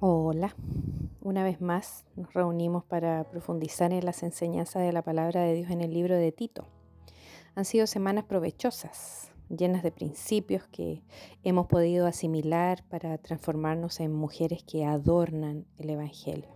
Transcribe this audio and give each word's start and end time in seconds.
Hola, 0.00 0.54
una 1.22 1.42
vez 1.42 1.60
más 1.60 2.04
nos 2.14 2.32
reunimos 2.32 2.84
para 2.84 3.24
profundizar 3.24 3.92
en 3.92 4.04
las 4.04 4.22
enseñanzas 4.22 4.84
de 4.84 4.92
la 4.92 5.02
palabra 5.02 5.42
de 5.42 5.54
Dios 5.54 5.72
en 5.72 5.80
el 5.80 5.92
libro 5.92 6.14
de 6.14 6.30
Tito. 6.30 6.68
Han 7.56 7.64
sido 7.64 7.88
semanas 7.88 8.22
provechosas, 8.22 9.32
llenas 9.48 9.82
de 9.82 9.90
principios 9.90 10.68
que 10.68 11.02
hemos 11.42 11.66
podido 11.66 12.06
asimilar 12.06 12.84
para 12.88 13.18
transformarnos 13.18 13.98
en 13.98 14.12
mujeres 14.12 14.62
que 14.62 14.84
adornan 14.84 15.66
el 15.78 15.90
Evangelio. 15.90 16.54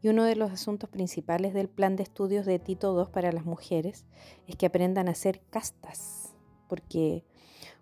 Y 0.00 0.10
uno 0.10 0.22
de 0.22 0.36
los 0.36 0.52
asuntos 0.52 0.88
principales 0.88 1.54
del 1.54 1.68
plan 1.68 1.96
de 1.96 2.04
estudios 2.04 2.46
de 2.46 2.60
Tito 2.60 2.96
II 2.96 3.10
para 3.12 3.32
las 3.32 3.46
mujeres 3.46 4.06
es 4.46 4.54
que 4.54 4.66
aprendan 4.66 5.08
a 5.08 5.16
ser 5.16 5.40
castas, 5.50 6.36
porque 6.68 7.24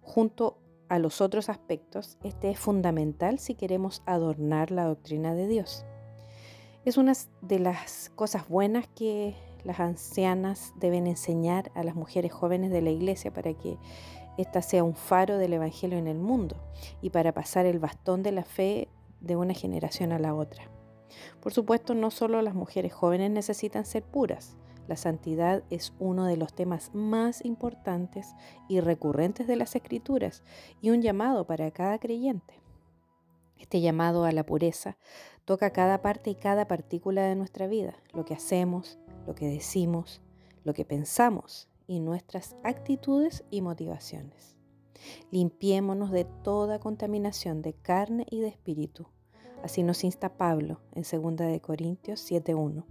junto 0.00 0.62
a 0.92 0.98
los 0.98 1.22
otros 1.22 1.48
aspectos, 1.48 2.18
este 2.22 2.50
es 2.50 2.58
fundamental 2.58 3.38
si 3.38 3.54
queremos 3.54 4.02
adornar 4.04 4.70
la 4.70 4.84
doctrina 4.84 5.34
de 5.34 5.48
Dios. 5.48 5.86
Es 6.84 6.98
una 6.98 7.14
de 7.40 7.58
las 7.60 8.12
cosas 8.14 8.46
buenas 8.46 8.88
que 8.88 9.34
las 9.64 9.80
ancianas 9.80 10.74
deben 10.76 11.06
enseñar 11.06 11.72
a 11.74 11.82
las 11.82 11.94
mujeres 11.94 12.30
jóvenes 12.30 12.70
de 12.70 12.82
la 12.82 12.90
iglesia 12.90 13.32
para 13.32 13.54
que 13.54 13.78
ésta 14.36 14.60
sea 14.60 14.84
un 14.84 14.94
faro 14.94 15.38
del 15.38 15.54
Evangelio 15.54 15.96
en 15.96 16.08
el 16.08 16.18
mundo 16.18 16.56
y 17.00 17.08
para 17.08 17.32
pasar 17.32 17.64
el 17.64 17.78
bastón 17.78 18.22
de 18.22 18.32
la 18.32 18.44
fe 18.44 18.88
de 19.22 19.36
una 19.36 19.54
generación 19.54 20.12
a 20.12 20.18
la 20.18 20.34
otra. 20.34 20.64
Por 21.40 21.54
supuesto, 21.54 21.94
no 21.94 22.10
solo 22.10 22.42
las 22.42 22.54
mujeres 22.54 22.92
jóvenes 22.92 23.30
necesitan 23.30 23.86
ser 23.86 24.02
puras, 24.02 24.58
la 24.92 24.96
santidad 24.96 25.64
es 25.70 25.94
uno 25.98 26.26
de 26.26 26.36
los 26.36 26.52
temas 26.52 26.90
más 26.92 27.46
importantes 27.46 28.34
y 28.68 28.80
recurrentes 28.80 29.46
de 29.46 29.56
las 29.56 29.74
escrituras 29.74 30.42
y 30.82 30.90
un 30.90 31.00
llamado 31.00 31.46
para 31.46 31.70
cada 31.70 31.98
creyente. 31.98 32.60
Este 33.58 33.80
llamado 33.80 34.26
a 34.26 34.32
la 34.32 34.44
pureza 34.44 34.98
toca 35.46 35.70
cada 35.70 36.02
parte 36.02 36.28
y 36.28 36.34
cada 36.34 36.68
partícula 36.68 37.22
de 37.22 37.36
nuestra 37.36 37.68
vida, 37.68 37.94
lo 38.12 38.26
que 38.26 38.34
hacemos, 38.34 38.98
lo 39.26 39.34
que 39.34 39.46
decimos, 39.46 40.20
lo 40.62 40.74
que 40.74 40.84
pensamos 40.84 41.70
y 41.86 42.00
nuestras 42.00 42.54
actitudes 42.62 43.44
y 43.50 43.62
motivaciones. 43.62 44.58
Limpiémonos 45.30 46.10
de 46.10 46.26
toda 46.26 46.80
contaminación 46.80 47.62
de 47.62 47.72
carne 47.72 48.26
y 48.28 48.40
de 48.40 48.48
espíritu. 48.48 49.06
Así 49.62 49.84
nos 49.84 50.04
insta 50.04 50.36
Pablo 50.36 50.82
en 50.94 51.04
2 51.04 51.62
Corintios 51.62 52.30
7.1. 52.30 52.84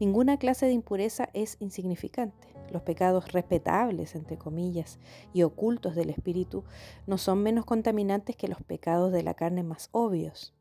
Ninguna 0.00 0.38
clase 0.38 0.66
de 0.66 0.72
impureza 0.72 1.28
es 1.34 1.56
insignificante. 1.60 2.48
Los 2.70 2.82
pecados 2.82 3.32
respetables, 3.32 4.14
entre 4.14 4.38
comillas, 4.38 4.98
y 5.32 5.42
ocultos 5.42 5.94
del 5.94 6.10
espíritu 6.10 6.64
no 7.06 7.18
son 7.18 7.42
menos 7.42 7.64
contaminantes 7.64 8.36
que 8.36 8.48
los 8.48 8.62
pecados 8.62 9.12
de 9.12 9.22
la 9.22 9.34
carne 9.34 9.62
más 9.62 9.88
obvios. 9.92 10.53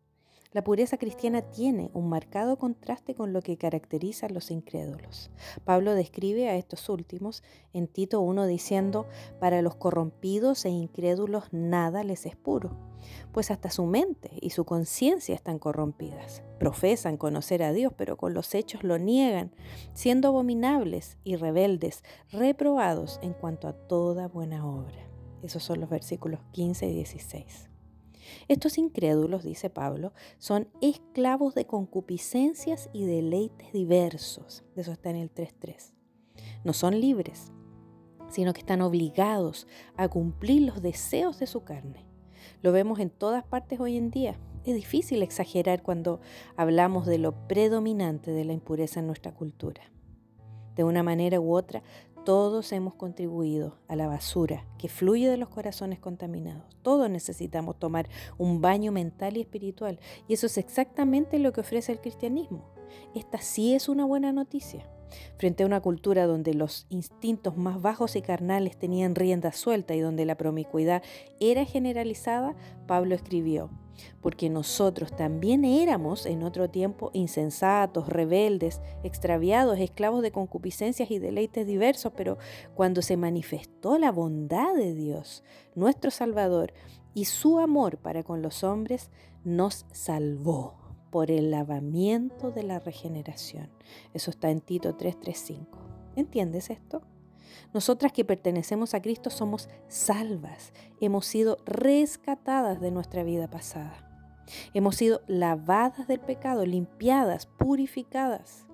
La 0.53 0.63
pureza 0.63 0.97
cristiana 0.97 1.41
tiene 1.41 1.89
un 1.93 2.09
marcado 2.09 2.59
contraste 2.59 3.15
con 3.15 3.33
lo 3.33 3.41
que 3.41 3.57
caracteriza 3.57 4.27
a 4.27 4.29
los 4.29 4.51
incrédulos. 4.51 5.31
Pablo 5.65 5.95
describe 5.95 6.47
a 6.47 6.55
estos 6.55 6.89
últimos 6.89 7.41
en 7.73 7.87
Tito 7.87 8.21
1 8.21 8.45
diciendo, 8.45 9.07
para 9.39 9.63
los 9.63 9.75
corrompidos 9.75 10.63
e 10.65 10.69
incrédulos 10.69 11.45
nada 11.51 12.03
les 12.03 12.27
es 12.27 12.35
puro, 12.35 12.77
pues 13.31 13.49
hasta 13.49 13.71
su 13.71 13.85
mente 13.85 14.29
y 14.41 14.51
su 14.51 14.63
conciencia 14.63 15.33
están 15.33 15.57
corrompidas. 15.57 16.43
Profesan 16.59 17.17
conocer 17.17 17.63
a 17.63 17.73
Dios, 17.73 17.91
pero 17.97 18.15
con 18.15 18.35
los 18.35 18.53
hechos 18.53 18.83
lo 18.83 18.99
niegan, 18.99 19.51
siendo 19.95 20.27
abominables 20.27 21.17
y 21.23 21.35
rebeldes, 21.35 22.03
reprobados 22.31 23.19
en 23.23 23.33
cuanto 23.33 23.67
a 23.67 23.73
toda 23.73 24.27
buena 24.27 24.67
obra. 24.67 25.09
Esos 25.41 25.63
son 25.63 25.79
los 25.79 25.89
versículos 25.89 26.41
15 26.51 26.85
y 26.85 26.93
16. 26.93 27.72
Estos 28.47 28.77
incrédulos, 28.77 29.43
dice 29.43 29.69
Pablo, 29.69 30.13
son 30.37 30.67
esclavos 30.81 31.55
de 31.55 31.65
concupiscencias 31.65 32.89
y 32.93 33.05
deleites 33.05 33.71
diversos. 33.73 34.63
Eso 34.75 34.91
está 34.91 35.09
en 35.09 35.17
el 35.17 35.33
3.3. 35.33 35.93
No 36.63 36.73
son 36.73 36.99
libres, 36.99 37.51
sino 38.29 38.53
que 38.53 38.61
están 38.61 38.81
obligados 38.81 39.67
a 39.95 40.07
cumplir 40.07 40.63
los 40.63 40.81
deseos 40.81 41.39
de 41.39 41.47
su 41.47 41.63
carne. 41.63 42.05
Lo 42.61 42.71
vemos 42.71 42.99
en 42.99 43.09
todas 43.09 43.43
partes 43.43 43.79
hoy 43.79 43.97
en 43.97 44.09
día. 44.09 44.39
Es 44.65 44.75
difícil 44.75 45.21
exagerar 45.21 45.83
cuando 45.83 46.21
hablamos 46.55 47.05
de 47.05 47.17
lo 47.17 47.47
predominante 47.47 48.31
de 48.31 48.45
la 48.45 48.53
impureza 48.53 48.99
en 48.99 49.07
nuestra 49.07 49.33
cultura. 49.33 49.83
De 50.75 50.83
una 50.83 51.03
manera 51.03 51.39
u 51.39 51.53
otra, 51.53 51.83
todos 52.23 52.71
hemos 52.71 52.95
contribuido 52.95 53.77
a 53.87 53.95
la 53.95 54.07
basura 54.07 54.65
que 54.77 54.87
fluye 54.87 55.29
de 55.29 55.37
los 55.37 55.49
corazones 55.49 55.99
contaminados. 55.99 56.63
Todos 56.81 57.09
necesitamos 57.09 57.77
tomar 57.77 58.09
un 58.37 58.61
baño 58.61 58.91
mental 58.91 59.37
y 59.37 59.41
espiritual. 59.41 59.99
Y 60.27 60.33
eso 60.33 60.47
es 60.47 60.57
exactamente 60.57 61.39
lo 61.39 61.51
que 61.51 61.61
ofrece 61.61 61.91
el 61.91 61.99
cristianismo. 61.99 62.73
Esta 63.15 63.39
sí 63.39 63.73
es 63.73 63.89
una 63.89 64.05
buena 64.05 64.31
noticia. 64.31 64.89
Frente 65.37 65.63
a 65.63 65.65
una 65.65 65.81
cultura 65.81 66.25
donde 66.25 66.53
los 66.53 66.87
instintos 66.89 67.57
más 67.57 67.81
bajos 67.81 68.15
y 68.15 68.21
carnales 68.21 68.77
tenían 68.77 69.15
rienda 69.15 69.51
suelta 69.51 69.93
y 69.93 69.99
donde 69.99 70.25
la 70.25 70.35
promiscuidad 70.35 71.03
era 71.39 71.65
generalizada, 71.65 72.55
Pablo 72.87 73.13
escribió, 73.13 73.69
porque 74.21 74.49
nosotros 74.49 75.15
también 75.15 75.65
éramos 75.65 76.25
en 76.25 76.43
otro 76.43 76.69
tiempo 76.69 77.11
insensatos, 77.13 78.09
rebeldes, 78.09 78.81
extraviados, 79.03 79.79
esclavos 79.79 80.21
de 80.21 80.31
concupiscencias 80.31 81.11
y 81.11 81.19
deleites 81.19 81.67
diversos, 81.67 82.13
pero 82.15 82.37
cuando 82.75 83.01
se 83.01 83.17
manifestó 83.17 83.97
la 83.97 84.11
bondad 84.11 84.73
de 84.75 84.93
Dios, 84.93 85.43
nuestro 85.75 86.11
Salvador, 86.11 86.73
y 87.13 87.25
su 87.25 87.59
amor 87.59 87.97
para 87.97 88.23
con 88.23 88.41
los 88.41 88.63
hombres, 88.63 89.11
nos 89.43 89.85
salvó 89.91 90.75
por 91.11 91.29
el 91.29 91.51
lavamiento 91.51 92.51
de 92.51 92.63
la 92.63 92.79
regeneración. 92.79 93.69
Eso 94.13 94.31
está 94.31 94.49
en 94.49 94.61
Tito 94.61 94.95
3:35. 94.97 95.67
¿Entiendes 96.15 96.69
esto? 96.69 97.01
Nosotras 97.73 98.11
que 98.11 98.25
pertenecemos 98.25 98.93
a 98.93 99.01
Cristo 99.01 99.29
somos 99.29 99.69
salvas, 99.87 100.73
hemos 100.99 101.25
sido 101.25 101.57
rescatadas 101.65 102.79
de 102.81 102.91
nuestra 102.91 103.23
vida 103.23 103.49
pasada. 103.49 104.09
Hemos 104.73 104.95
sido 104.95 105.21
lavadas 105.27 106.07
del 106.07 106.19
pecado, 106.19 106.65
limpiadas, 106.65 107.45
purificadas. 107.45 108.65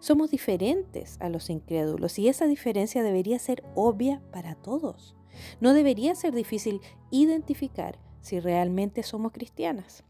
Somos 0.00 0.30
diferentes 0.30 1.16
a 1.20 1.28
los 1.28 1.50
incrédulos 1.50 2.18
y 2.18 2.28
esa 2.28 2.46
diferencia 2.46 3.02
debería 3.02 3.38
ser 3.38 3.62
obvia 3.74 4.22
para 4.32 4.54
todos. 4.54 5.14
No 5.60 5.72
debería 5.72 6.14
ser 6.14 6.34
difícil 6.34 6.80
identificar 7.10 7.98
si 8.20 8.40
realmente 8.40 9.02
somos 9.02 9.32
cristianas. 9.32 10.04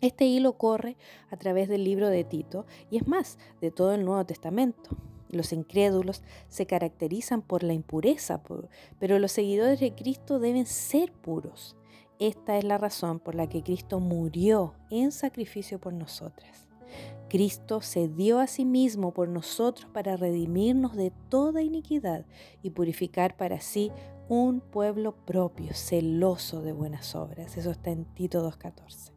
Este 0.00 0.24
hilo 0.24 0.56
corre 0.56 0.96
a 1.30 1.36
través 1.36 1.68
del 1.68 1.84
libro 1.84 2.08
de 2.08 2.24
Tito 2.24 2.66
y 2.90 2.96
es 2.96 3.06
más, 3.06 3.38
de 3.60 3.70
todo 3.70 3.94
el 3.94 4.04
Nuevo 4.04 4.24
Testamento. 4.24 4.96
Los 5.30 5.52
incrédulos 5.52 6.22
se 6.48 6.66
caracterizan 6.66 7.42
por 7.42 7.62
la 7.62 7.72
impureza, 7.72 8.42
pero 8.98 9.18
los 9.18 9.32
seguidores 9.32 9.80
de 9.80 9.94
Cristo 9.94 10.38
deben 10.40 10.66
ser 10.66 11.12
puros. 11.12 11.76
Esta 12.18 12.58
es 12.58 12.64
la 12.64 12.78
razón 12.78 13.18
por 13.20 13.34
la 13.34 13.48
que 13.48 13.62
Cristo 13.62 14.00
murió 14.00 14.74
en 14.90 15.12
sacrificio 15.12 15.78
por 15.80 15.92
nosotras. 15.92 16.68
Cristo 17.28 17.80
se 17.80 18.08
dio 18.08 18.40
a 18.40 18.48
sí 18.48 18.64
mismo 18.64 19.14
por 19.14 19.28
nosotros 19.28 19.88
para 19.92 20.16
redimirnos 20.16 20.96
de 20.96 21.12
toda 21.28 21.62
iniquidad 21.62 22.26
y 22.62 22.70
purificar 22.70 23.36
para 23.36 23.60
sí 23.60 23.92
un 24.28 24.60
pueblo 24.60 25.14
propio, 25.24 25.74
celoso 25.74 26.60
de 26.60 26.72
buenas 26.72 27.14
obras. 27.14 27.56
Eso 27.56 27.70
está 27.70 27.90
en 27.90 28.04
Tito 28.04 28.48
2.14. 28.48 29.12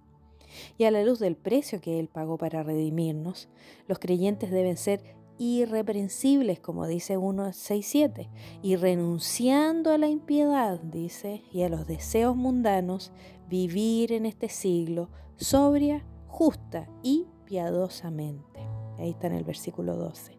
Y 0.77 0.85
a 0.85 0.91
la 0.91 1.03
luz 1.03 1.19
del 1.19 1.35
precio 1.35 1.81
que 1.81 1.99
Él 1.99 2.07
pagó 2.07 2.37
para 2.37 2.63
redimirnos, 2.63 3.49
los 3.87 3.99
creyentes 3.99 4.51
deben 4.51 4.77
ser 4.77 5.15
irreprensibles, 5.37 6.59
como 6.59 6.87
dice 6.87 7.17
1.6.7, 7.17 8.29
y 8.61 8.75
renunciando 8.75 9.91
a 9.91 9.97
la 9.97 10.07
impiedad, 10.07 10.79
dice, 10.81 11.43
y 11.51 11.63
a 11.63 11.69
los 11.69 11.87
deseos 11.87 12.35
mundanos, 12.35 13.11
vivir 13.49 14.13
en 14.13 14.25
este 14.25 14.49
siglo 14.49 15.09
sobria, 15.35 16.05
justa 16.27 16.87
y 17.03 17.27
piadosamente. 17.45 18.59
Ahí 18.97 19.11
está 19.11 19.27
en 19.27 19.33
el 19.33 19.43
versículo 19.43 19.95
12. 19.95 20.37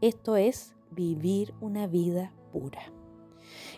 Esto 0.00 0.36
es 0.36 0.74
vivir 0.90 1.54
una 1.60 1.86
vida 1.86 2.32
pura. 2.52 2.80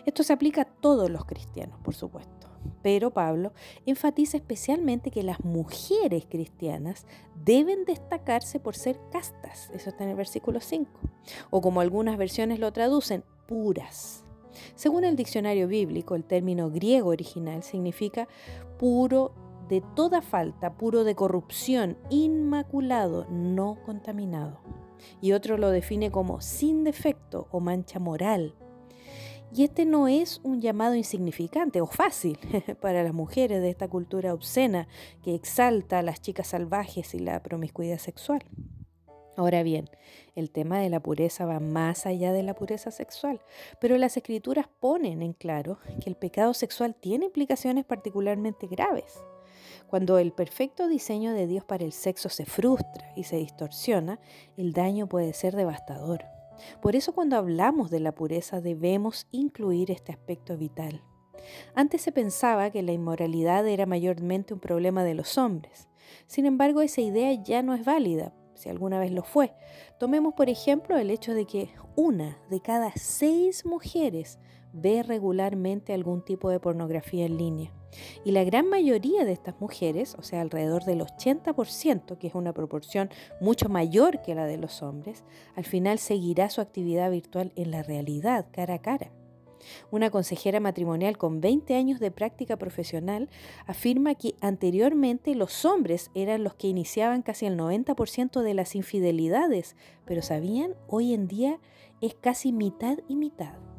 Esto 0.05 0.23
se 0.23 0.33
aplica 0.33 0.61
a 0.61 0.65
todos 0.65 1.09
los 1.09 1.25
cristianos, 1.25 1.79
por 1.81 1.95
supuesto. 1.95 2.40
Pero 2.81 3.11
Pablo 3.11 3.53
enfatiza 3.85 4.37
especialmente 4.37 5.11
que 5.11 5.23
las 5.23 5.43
mujeres 5.43 6.25
cristianas 6.29 7.05
deben 7.43 7.85
destacarse 7.85 8.59
por 8.59 8.75
ser 8.75 8.99
castas. 9.11 9.69
Eso 9.73 9.89
está 9.89 10.03
en 10.03 10.11
el 10.11 10.15
versículo 10.15 10.59
5. 10.59 10.89
O 11.49 11.61
como 11.61 11.81
algunas 11.81 12.17
versiones 12.17 12.59
lo 12.59 12.71
traducen, 12.71 13.23
puras. 13.47 14.25
Según 14.75 15.03
el 15.03 15.15
diccionario 15.15 15.67
bíblico, 15.67 16.15
el 16.15 16.23
término 16.23 16.69
griego 16.69 17.09
original 17.09 17.63
significa 17.63 18.27
puro 18.77 19.33
de 19.69 19.81
toda 19.95 20.21
falta, 20.21 20.73
puro 20.73 21.03
de 21.03 21.15
corrupción, 21.15 21.97
inmaculado, 22.09 23.25
no 23.29 23.77
contaminado. 23.85 24.59
Y 25.21 25.31
otro 25.31 25.57
lo 25.57 25.71
define 25.71 26.11
como 26.11 26.41
sin 26.41 26.83
defecto 26.83 27.47
o 27.51 27.59
mancha 27.59 27.99
moral, 27.99 28.55
Y 29.53 29.65
este 29.65 29.85
no 29.85 30.07
es 30.07 30.39
un 30.43 30.61
llamado 30.61 30.95
insignificante 30.95 31.81
o 31.81 31.85
fácil 31.85 32.39
para 32.81 33.03
las 33.03 33.13
mujeres 33.13 33.61
de 33.61 33.69
esta 33.69 33.89
cultura 33.89 34.33
obscena 34.33 34.87
que 35.23 35.35
exalta 35.35 35.99
a 35.99 36.03
las 36.03 36.21
chicas 36.21 36.47
salvajes 36.47 37.13
y 37.13 37.19
la 37.19 37.43
promiscuidad 37.43 37.97
sexual. 37.97 38.43
Ahora 39.35 39.63
bien, 39.63 39.89
el 40.35 40.51
tema 40.51 40.79
de 40.79 40.89
la 40.89 41.01
pureza 41.01 41.45
va 41.45 41.59
más 41.59 42.05
allá 42.05 42.31
de 42.31 42.43
la 42.43 42.53
pureza 42.53 42.91
sexual, 42.91 43.41
pero 43.79 43.97
las 43.97 44.15
escrituras 44.15 44.67
ponen 44.79 45.21
en 45.21 45.33
claro 45.33 45.79
que 46.01 46.09
el 46.09 46.15
pecado 46.15 46.53
sexual 46.53 46.95
tiene 46.95 47.25
implicaciones 47.25 47.83
particularmente 47.83 48.67
graves. 48.67 49.21
Cuando 49.87 50.17
el 50.19 50.31
perfecto 50.31 50.87
diseño 50.87 51.33
de 51.33 51.47
Dios 51.47 51.65
para 51.65 51.83
el 51.83 51.91
sexo 51.91 52.29
se 52.29 52.45
frustra 52.45 53.11
y 53.15 53.23
se 53.23 53.37
distorsiona, 53.37 54.19
el 54.55 54.71
daño 54.71 55.07
puede 55.07 55.33
ser 55.33 55.55
devastador. 55.55 56.30
Por 56.81 56.95
eso 56.95 57.13
cuando 57.13 57.37
hablamos 57.37 57.89
de 57.89 57.99
la 57.99 58.13
pureza 58.13 58.61
debemos 58.61 59.27
incluir 59.31 59.91
este 59.91 60.11
aspecto 60.11 60.57
vital. 60.57 61.01
Antes 61.73 62.01
se 62.01 62.11
pensaba 62.11 62.69
que 62.69 62.83
la 62.83 62.91
inmoralidad 62.91 63.67
era 63.67 63.85
mayormente 63.85 64.53
un 64.53 64.59
problema 64.59 65.03
de 65.03 65.15
los 65.15 65.37
hombres. 65.37 65.87
Sin 66.27 66.45
embargo, 66.45 66.81
esa 66.81 67.01
idea 67.01 67.33
ya 67.33 67.61
no 67.63 67.73
es 67.73 67.85
válida, 67.85 68.33
si 68.53 68.69
alguna 68.69 68.99
vez 68.99 69.11
lo 69.11 69.23
fue. 69.23 69.53
Tomemos 69.99 70.33
por 70.33 70.49
ejemplo 70.49 70.97
el 70.97 71.09
hecho 71.09 71.33
de 71.33 71.45
que 71.45 71.69
una 71.95 72.37
de 72.49 72.61
cada 72.61 72.91
seis 72.95 73.65
mujeres 73.65 74.39
ve 74.73 75.03
regularmente 75.03 75.93
algún 75.93 76.21
tipo 76.21 76.49
de 76.49 76.59
pornografía 76.59 77.25
en 77.25 77.37
línea. 77.37 77.71
Y 78.23 78.31
la 78.31 78.43
gran 78.43 78.69
mayoría 78.69 79.25
de 79.25 79.33
estas 79.33 79.59
mujeres, 79.59 80.15
o 80.17 80.23
sea, 80.23 80.41
alrededor 80.41 80.85
del 80.85 81.01
80%, 81.01 82.17
que 82.17 82.27
es 82.27 82.35
una 82.35 82.53
proporción 82.53 83.09
mucho 83.39 83.69
mayor 83.69 84.21
que 84.21 84.35
la 84.35 84.45
de 84.45 84.57
los 84.57 84.81
hombres, 84.81 85.23
al 85.55 85.65
final 85.65 85.99
seguirá 85.99 86.49
su 86.49 86.61
actividad 86.61 87.11
virtual 87.11 87.51
en 87.55 87.71
la 87.71 87.83
realidad, 87.83 88.47
cara 88.51 88.75
a 88.75 88.81
cara. 88.81 89.11
Una 89.91 90.09
consejera 90.09 90.59
matrimonial 90.59 91.17
con 91.17 91.39
20 91.41 91.75
años 91.75 91.99
de 91.99 92.11
práctica 92.11 92.57
profesional 92.57 93.29
afirma 93.67 94.15
que 94.15 94.35
anteriormente 94.41 95.35
los 95.35 95.65
hombres 95.65 96.09
eran 96.15 96.43
los 96.43 96.55
que 96.55 96.67
iniciaban 96.67 97.21
casi 97.21 97.45
el 97.45 97.57
90% 97.57 98.41
de 98.41 98.53
las 98.53 98.75
infidelidades, 98.75 99.75
pero 100.05 100.21
sabían, 100.21 100.75
hoy 100.87 101.13
en 101.13 101.27
día 101.27 101.59
es 102.01 102.15
casi 102.15 102.51
mitad 102.51 102.97
y 103.07 103.15
mitad. 103.15 103.70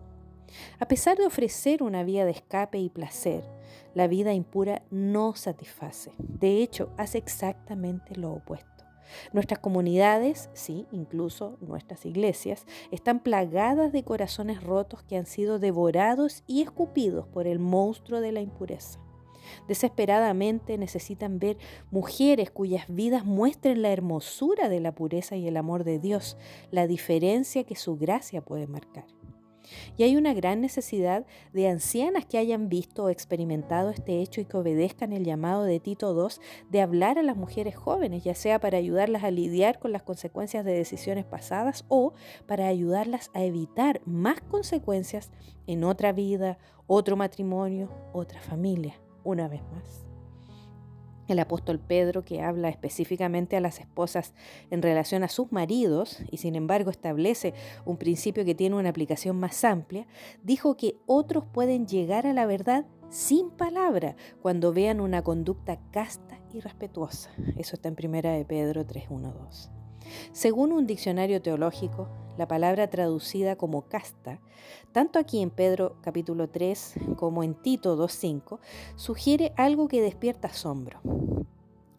A 0.79 0.89
pesar 0.89 1.17
de 1.17 1.27
ofrecer 1.27 1.83
una 1.83 2.05
vía 2.05 2.25
de 2.25 2.33
escape 2.33 2.79
y 2.79 2.89
placer, 2.89 3.45
la 3.95 4.07
vida 4.07 4.33
impura 4.33 4.83
no 4.91 5.35
satisface. 5.35 6.13
De 6.19 6.63
hecho, 6.63 6.91
hace 6.97 7.19
exactamente 7.19 8.17
lo 8.17 8.33
opuesto. 8.33 8.69
Nuestras 9.33 9.61
comunidades, 9.61 10.49
sí, 10.55 10.87
incluso 10.91 11.59
nuestras 11.61 12.07
iglesias, 12.07 12.67
están 12.91 13.21
plagadas 13.21 13.93
de 13.93 14.05
corazones 14.05 14.63
rotos 14.63 15.03
que 15.03 15.17
han 15.17 15.27
sido 15.27 15.59
devorados 15.59 16.45
y 16.47 16.63
escupidos 16.63 17.27
por 17.29 17.47
el 17.47 17.59
monstruo 17.59 18.21
de 18.21 18.33
la 18.33 18.41
impureza. 18.41 19.01
Desesperadamente 19.69 20.79
necesitan 20.79 21.39
ver 21.39 21.59
mujeres 21.91 22.51
cuyas 22.51 22.87
vidas 22.89 23.25
muestren 23.25 23.83
la 23.83 23.93
hermosura 23.93 24.69
de 24.69 24.81
la 24.81 24.95
pureza 24.95 25.37
y 25.37 25.47
el 25.49 25.57
amor 25.57 25.85
de 25.85 25.99
Dios, 25.99 26.37
la 26.71 26.87
diferencia 26.87 27.65
que 27.65 27.77
su 27.77 27.97
gracia 27.97 28.41
puede 28.41 28.67
marcar. 28.67 29.05
Y 29.97 30.03
hay 30.03 30.17
una 30.17 30.35
gran 30.35 30.61
necesidad 30.61 31.27
de 31.53 31.69
ancianas 31.69 32.27
que 32.27 32.39
hayan 32.39 32.69
visto 32.69 33.05
o 33.05 33.09
experimentado 33.09 33.91
este 33.91 34.21
hecho 34.21 34.41
y 34.41 34.45
que 34.45 34.57
obedezcan 34.57 35.13
el 35.13 35.25
llamado 35.25 35.65
de 35.65 35.81
Tito 35.81 36.13
II 36.15 36.35
de 36.71 36.81
hablar 36.81 37.19
a 37.19 37.23
las 37.23 37.37
mujeres 37.37 37.77
jóvenes, 37.77 38.25
ya 38.25 38.35
sea 38.35 38.61
para 38.61 38.79
ayudarlas 38.79 39.25
a 39.25 39.31
lidiar 39.31 39.79
con 39.79 39.93
las 39.93 40.03
consecuencias 40.03 40.65
de 40.65 40.73
decisiones 40.73 41.25
pasadas 41.25 41.85
o 41.89 42.13
para 42.47 42.67
ayudarlas 42.67 43.31
a 43.35 43.43
evitar 43.43 44.01
más 44.05 44.41
consecuencias 44.41 45.31
en 45.67 45.85
otra 45.85 46.13
vida, 46.13 46.59
otro 46.87 47.17
matrimonio, 47.17 47.89
otra 48.13 48.41
familia, 48.41 49.01
una 49.25 49.49
vez 49.49 49.63
más 49.73 50.12
el 51.29 51.39
apóstol 51.39 51.79
Pedro, 51.79 52.25
que 52.25 52.43
habla 52.43 52.69
específicamente 52.69 53.57
a 53.57 53.61
las 53.61 53.81
esposas 53.81 54.35
en 54.71 54.83
relación 54.83 55.23
a 55.23 55.29
sus 55.29 55.53
maridos, 55.53 56.19
y 56.31 56.39
sin 56.39 56.55
embargo 56.57 56.91
establece 56.91 57.55
un 57.85 57.97
principio 57.97 58.45
que 58.45 58.55
tiene 58.55 58.77
una 58.77 58.91
aplicación 58.91 59.37
más 59.39 59.65
amplia, 59.65 60.07
dijo 60.43 60.77
que 60.77 60.97
otros 61.07 61.45
pueden 61.45 61.87
llegar 61.87 62.27
a 62.27 62.33
la 62.33 62.47
verdad 62.47 62.87
sin 63.09 63.51
palabra 63.51 64.17
cuando 64.41 64.73
vean 64.73 65.01
una 65.01 65.23
conducta 65.23 65.79
casta 65.91 66.41
y 66.53 66.61
respetuosa. 66.61 67.31
Eso 67.57 67.77
está 67.77 67.89
en 67.89 67.97
1 68.03 68.23
de 68.23 68.45
Pedro 68.45 68.87
3.1.2. 68.87 69.82
Según 70.33 70.73
un 70.73 70.87
diccionario 70.87 71.43
teológico, 71.43 72.09
la 72.39 72.49
palabra 72.49 72.89
traducida 72.89 73.57
como 73.57 73.83
casta, 73.83 74.41
tanto 74.93 75.19
aquí 75.19 75.41
en 75.41 75.51
Pedro 75.51 75.97
capítulo 76.01 76.49
3 76.49 76.95
como 77.17 77.43
en 77.43 77.55
Tito 77.55 77.97
2.5, 77.97 78.59
sugiere 78.97 79.53
algo 79.57 79.89
que 79.89 80.01
despierta 80.01 80.49
asombro. 80.49 81.01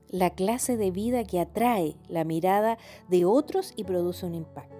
La 0.09 0.31
clase 0.31 0.77
de 0.77 0.91
vida 0.91 1.23
que 1.23 1.39
atrae 1.39 1.95
la 2.07 2.23
mirada 2.23 2.77
de 3.09 3.25
otros 3.25 3.73
y 3.75 3.83
produce 3.83 4.25
un 4.25 4.35
impacto. 4.35 4.73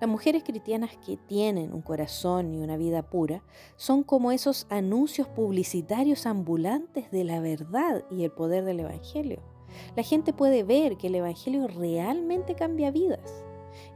Las 0.00 0.10
mujeres 0.10 0.42
cristianas 0.44 0.96
que 0.98 1.16
tienen 1.16 1.72
un 1.72 1.80
corazón 1.80 2.52
y 2.54 2.62
una 2.62 2.76
vida 2.76 3.02
pura 3.02 3.42
son 3.76 4.02
como 4.02 4.32
esos 4.32 4.66
anuncios 4.68 5.28
publicitarios 5.28 6.26
ambulantes 6.26 7.10
de 7.10 7.24
la 7.24 7.40
verdad 7.40 8.04
y 8.10 8.24
el 8.24 8.30
poder 8.30 8.64
del 8.64 8.80
Evangelio. 8.80 9.53
La 9.96 10.02
gente 10.02 10.32
puede 10.32 10.62
ver 10.62 10.96
que 10.96 11.08
el 11.08 11.14
Evangelio 11.14 11.66
realmente 11.68 12.54
cambia 12.54 12.90
vidas. 12.90 13.44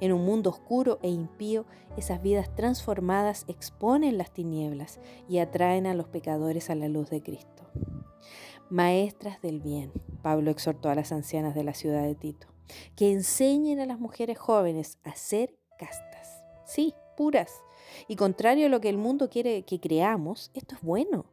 En 0.00 0.12
un 0.12 0.24
mundo 0.24 0.50
oscuro 0.50 0.98
e 1.02 1.08
impío, 1.08 1.64
esas 1.96 2.22
vidas 2.22 2.54
transformadas 2.54 3.44
exponen 3.48 4.18
las 4.18 4.32
tinieblas 4.32 5.00
y 5.28 5.38
atraen 5.38 5.86
a 5.86 5.94
los 5.94 6.08
pecadores 6.08 6.70
a 6.70 6.74
la 6.74 6.88
luz 6.88 7.10
de 7.10 7.22
Cristo. 7.22 7.70
Maestras 8.70 9.40
del 9.40 9.60
bien, 9.60 9.92
Pablo 10.22 10.50
exhortó 10.50 10.90
a 10.90 10.94
las 10.94 11.12
ancianas 11.12 11.54
de 11.54 11.64
la 11.64 11.74
ciudad 11.74 12.02
de 12.02 12.14
Tito, 12.14 12.48
que 12.96 13.10
enseñen 13.10 13.80
a 13.80 13.86
las 13.86 13.98
mujeres 13.98 14.38
jóvenes 14.38 14.98
a 15.04 15.14
ser 15.14 15.56
castas, 15.78 16.42
sí, 16.66 16.94
puras. 17.16 17.62
Y 18.06 18.16
contrario 18.16 18.66
a 18.66 18.68
lo 18.68 18.80
que 18.80 18.90
el 18.90 18.98
mundo 18.98 19.30
quiere 19.30 19.62
que 19.62 19.80
creamos, 19.80 20.50
esto 20.54 20.74
es 20.74 20.82
bueno. 20.82 21.26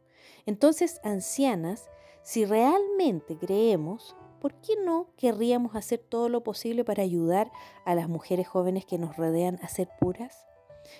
Entonces, 0.46 1.00
ancianas, 1.04 1.90
si 2.22 2.44
realmente 2.44 3.36
creemos, 3.36 4.16
¿por 4.40 4.54
qué 4.60 4.74
no 4.84 5.08
querríamos 5.16 5.76
hacer 5.76 5.98
todo 5.98 6.28
lo 6.28 6.42
posible 6.42 6.84
para 6.84 7.02
ayudar 7.02 7.50
a 7.84 7.94
las 7.94 8.08
mujeres 8.08 8.48
jóvenes 8.48 8.84
que 8.86 8.98
nos 8.98 9.16
rodean 9.16 9.58
a 9.62 9.68
ser 9.68 9.88
puras? 10.00 10.46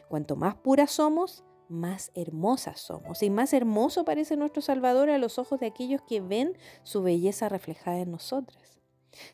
Cuanto 0.08 0.36
más 0.36 0.56
puras 0.56 0.90
somos, 0.90 1.44
más 1.68 2.12
hermosas 2.14 2.80
somos. 2.80 3.22
Y 3.22 3.30
más 3.30 3.52
hermoso 3.52 4.04
parece 4.04 4.36
nuestro 4.36 4.62
Salvador 4.62 5.10
a 5.10 5.18
los 5.18 5.38
ojos 5.38 5.60
de 5.60 5.66
aquellos 5.66 6.02
que 6.02 6.20
ven 6.20 6.56
su 6.82 7.02
belleza 7.02 7.48
reflejada 7.48 7.98
en 7.98 8.10
nosotras. 8.10 8.76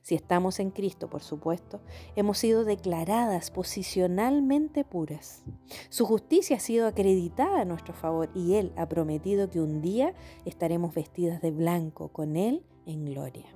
Si 0.02 0.14
estamos 0.14 0.60
en 0.60 0.70
Cristo, 0.70 1.10
por 1.10 1.22
supuesto, 1.22 1.80
hemos 2.14 2.38
sido 2.38 2.64
declaradas 2.64 3.50
posicionalmente 3.50 4.84
puras. 4.84 5.42
Su 5.88 6.06
justicia 6.06 6.56
ha 6.56 6.60
sido 6.60 6.86
acreditada 6.86 7.62
a 7.62 7.64
nuestro 7.64 7.92
favor 7.92 8.30
y 8.34 8.54
Él 8.54 8.72
ha 8.76 8.88
prometido 8.88 9.50
que 9.50 9.60
un 9.60 9.82
día 9.82 10.14
estaremos 10.44 10.94
vestidas 10.94 11.42
de 11.42 11.50
blanco 11.50 12.12
con 12.12 12.36
Él 12.36 12.64
en 12.86 13.06
gloria. 13.06 13.46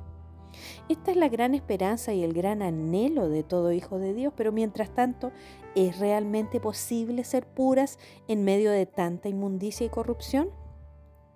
Esta 0.88 1.10
es 1.10 1.16
la 1.16 1.28
gran 1.28 1.54
esperanza 1.54 2.12
y 2.12 2.22
el 2.22 2.32
gran 2.32 2.62
anhelo 2.62 3.28
de 3.28 3.42
todo 3.42 3.72
hijo 3.72 3.98
de 3.98 4.14
Dios, 4.14 4.32
pero 4.36 4.52
mientras 4.52 4.90
tanto, 4.94 5.32
¿es 5.74 5.98
realmente 5.98 6.60
posible 6.60 7.24
ser 7.24 7.46
puras 7.46 7.98
en 8.28 8.44
medio 8.44 8.70
de 8.70 8.86
tanta 8.86 9.28
inmundicia 9.28 9.86
y 9.86 9.90
corrupción? 9.90 10.50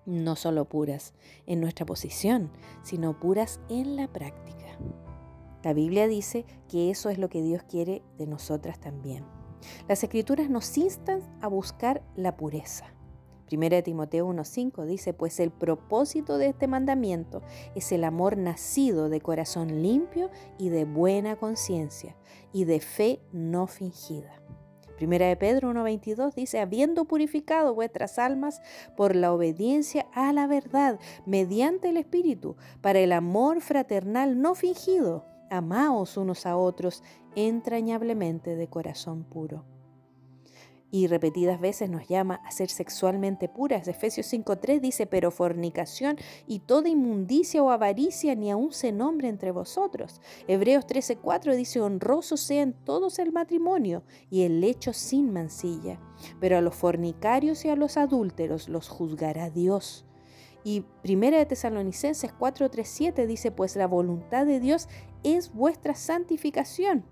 No 0.07 0.37
solo 0.37 0.65
puras 0.65 1.15
en 1.47 1.61
nuestra 1.61 1.87
posición, 1.87 2.51
sino 2.83 3.19
puras 3.19 3.61
en 3.69 3.97
la 3.97 4.09
práctica. 4.09 4.79
La 5.63 5.75
Biblia 5.75 6.09
dice 6.09 6.47
que 6.69 6.91
eso 6.91 7.11
es 7.11 7.19
lo 7.19 7.29
que 7.29 7.43
Dios 7.43 7.63
quiere 7.65 8.03
de 8.19 8.27
nosotras 8.27 8.81
también. 8.81 9.25
Las 9.89 10.03
escrituras 10.03 10.49
nos 10.49 10.77
instan 10.79 11.21
a 11.43 11.49
buscar 11.49 12.03
la 12.17 12.37
pureza. 12.37 12.95
Primera 13.51 13.83
Timoteo 13.83 14.29
1.5 14.29 14.87
dice, 14.87 15.13
pues 15.13 15.41
el 15.41 15.51
propósito 15.51 16.39
de 16.39 16.47
este 16.47 16.69
mandamiento 16.69 17.43
es 17.75 17.91
el 17.91 18.05
amor 18.05 18.37
nacido 18.37 19.09
de 19.09 19.21
corazón 19.21 19.83
limpio 19.83 20.31
y 20.57 20.69
de 20.69 20.85
buena 20.85 21.35
conciencia 21.35 22.15
y 22.53 22.63
de 22.63 22.79
fe 22.79 23.19
no 23.33 23.67
fingida. 23.67 24.41
Primera 24.97 25.27
de 25.27 25.35
Pedro 25.35 25.73
1.22 25.73 26.33
dice, 26.35 26.61
habiendo 26.61 27.07
purificado 27.07 27.75
vuestras 27.75 28.21
almas 28.21 28.63
por 28.97 29.17
la 29.17 29.33
obediencia 29.33 30.07
a 30.15 30.33
la 30.33 30.47
verdad, 30.47 31.01
mediante 31.27 31.89
el 31.89 31.97
Espíritu, 31.97 32.55
para 32.81 33.01
el 33.01 33.11
amor 33.11 33.63
fraternal 33.63 34.41
no 34.41 34.55
fingido, 34.55 35.25
amaos 35.51 36.17
unos 36.17 36.47
a 36.47 36.57
otros 36.57 37.03
entrañablemente 37.35 38.55
de 38.55 38.69
corazón 38.69 39.25
puro. 39.25 39.65
Y 40.91 41.07
repetidas 41.07 41.61
veces 41.61 41.91
nos 41.91 42.09
llama 42.09 42.41
a 42.45 42.51
ser 42.51 42.69
sexualmente 42.71 43.49
puras. 43.49 43.87
Efesios 43.89 44.33
5.3 44.33 44.81
dice, 44.81 45.07
pero 45.07 45.31
fornicación 45.31 46.17
y 46.47 46.61
toda 46.61 46.89
inmundicia 46.89 47.63
o 47.63 47.71
avaricia 47.71 48.35
ni 48.35 48.51
aun 48.51 48.73
se 48.73 48.93
nombre 48.93 49.29
entre 49.29 49.51
vosotros. 49.51 50.21
Hebreos 50.49 50.87
13.4 50.87 51.55
dice, 51.55 51.81
honroso 51.81 52.37
sea 52.37 52.63
en 52.63 52.73
todos 52.73 53.19
el 53.19 53.33
matrimonio 53.33 54.03
y 54.31 54.43
el 54.43 54.61
lecho 54.61 54.93
sin 54.93 55.33
mancilla. 55.33 56.01
Pero 56.41 56.59
a 56.59 56.61
los 56.61 56.75
fornicarios 56.75 57.65
y 57.65 57.69
a 57.69 57.77
los 57.77 57.97
adúlteros 57.97 58.69
los 58.69 58.89
juzgará 58.89 59.51
Dios. 59.51 60.07
Y 60.63 60.85
Primera 61.03 61.39
de 61.39 61.47
Tesalonicenses 61.47 62.35
4.3.7 62.35 63.27
dice, 63.27 63.51
pues 63.51 63.77
la 63.77 63.87
voluntad 63.87 64.45
de 64.45 64.61
Dios 64.61 64.89
es 65.23 65.55
vuestra 65.55 65.95
santificación 65.95 67.05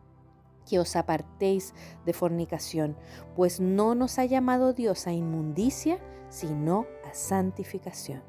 que 0.68 0.78
os 0.78 0.96
apartéis 0.96 1.74
de 2.04 2.12
fornicación, 2.12 2.96
pues 3.34 3.60
no 3.60 3.94
nos 3.94 4.18
ha 4.18 4.24
llamado 4.24 4.72
Dios 4.72 5.06
a 5.06 5.12
inmundicia, 5.12 5.98
sino 6.28 6.86
a 7.08 7.14
santificación. 7.14 8.22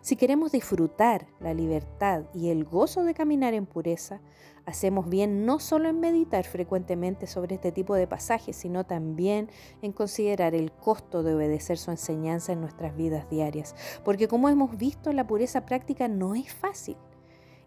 Si 0.00 0.16
queremos 0.16 0.52
disfrutar 0.52 1.26
la 1.40 1.54
libertad 1.54 2.24
y 2.34 2.48
el 2.48 2.64
gozo 2.64 3.04
de 3.04 3.14
caminar 3.14 3.54
en 3.54 3.66
pureza, 3.66 4.20
hacemos 4.66 5.08
bien 5.08 5.44
no 5.44 5.58
solo 5.58 5.88
en 5.88 6.00
meditar 6.00 6.44
frecuentemente 6.44 7.26
sobre 7.26 7.56
este 7.56 7.72
tipo 7.72 7.94
de 7.94 8.06
pasajes, 8.06 8.56
sino 8.56 8.84
también 8.84 9.50
en 9.82 9.92
considerar 9.92 10.54
el 10.54 10.72
costo 10.72 11.22
de 11.22 11.34
obedecer 11.34 11.76
su 11.76 11.90
enseñanza 11.90 12.52
en 12.52 12.60
nuestras 12.60 12.96
vidas 12.96 13.28
diarias. 13.28 13.74
Porque 14.04 14.28
como 14.28 14.48
hemos 14.48 14.76
visto, 14.76 15.12
la 15.12 15.26
pureza 15.26 15.66
práctica 15.66 16.08
no 16.08 16.34
es 16.34 16.52
fácil. 16.52 16.96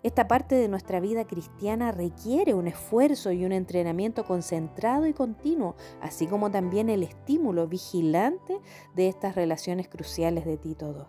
Esta 0.08 0.26
parte 0.26 0.56
de 0.56 0.70
nuestra 0.70 1.02
vida 1.02 1.28
cristiana 1.28 1.92
requiere 1.92 2.54
un 2.54 2.68
esfuerzo 2.68 3.34
y 3.34 3.44
un 3.44 3.52
entrenamiento 3.52 4.24
concentrado 4.24 5.06
y 5.06 5.12
continuo, 5.12 5.76
así 6.00 6.28
como 6.28 6.50
también 6.50 6.90
el 6.90 7.04
estímulo 7.04 7.68
vigilante 7.68 8.58
de 8.96 9.10
estas 9.10 9.36
relaciones 9.36 9.90
cruciales 9.90 10.46
de 10.46 10.56
Tito 10.56 10.96
II. 10.96 11.04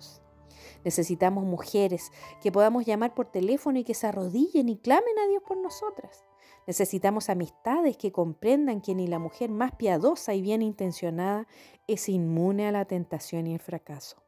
Necesitamos 0.85 1.45
mujeres 1.45 2.11
que 2.43 2.51
podamos 2.51 2.87
llamar 2.87 3.15
por 3.15 3.31
teléfono 3.31 3.79
y 3.79 3.85
que 3.85 3.95
se 3.95 4.09
arrodillen 4.09 4.69
y 4.69 4.79
clamen 4.79 5.17
a 5.25 5.29
Dios 5.29 5.45
por 5.47 5.59
nosotras. 5.59 6.25
Necesitamos 6.67 7.31
amistades 7.31 7.97
que 7.97 8.11
comprendan 8.11 8.81
que 8.81 8.97
ni 8.97 9.07
la 9.07 9.21
mujer 9.21 9.53
más 9.53 9.77
piadosa 9.77 10.35
y 10.35 10.43
bien 10.43 10.61
intencionada 10.61 11.47
es 11.87 12.09
inmune 12.09 12.67
a 12.67 12.73
la 12.73 12.85
tentación 12.85 13.47
y 13.47 13.55
el 13.55 13.61
fracaso. 13.61 14.28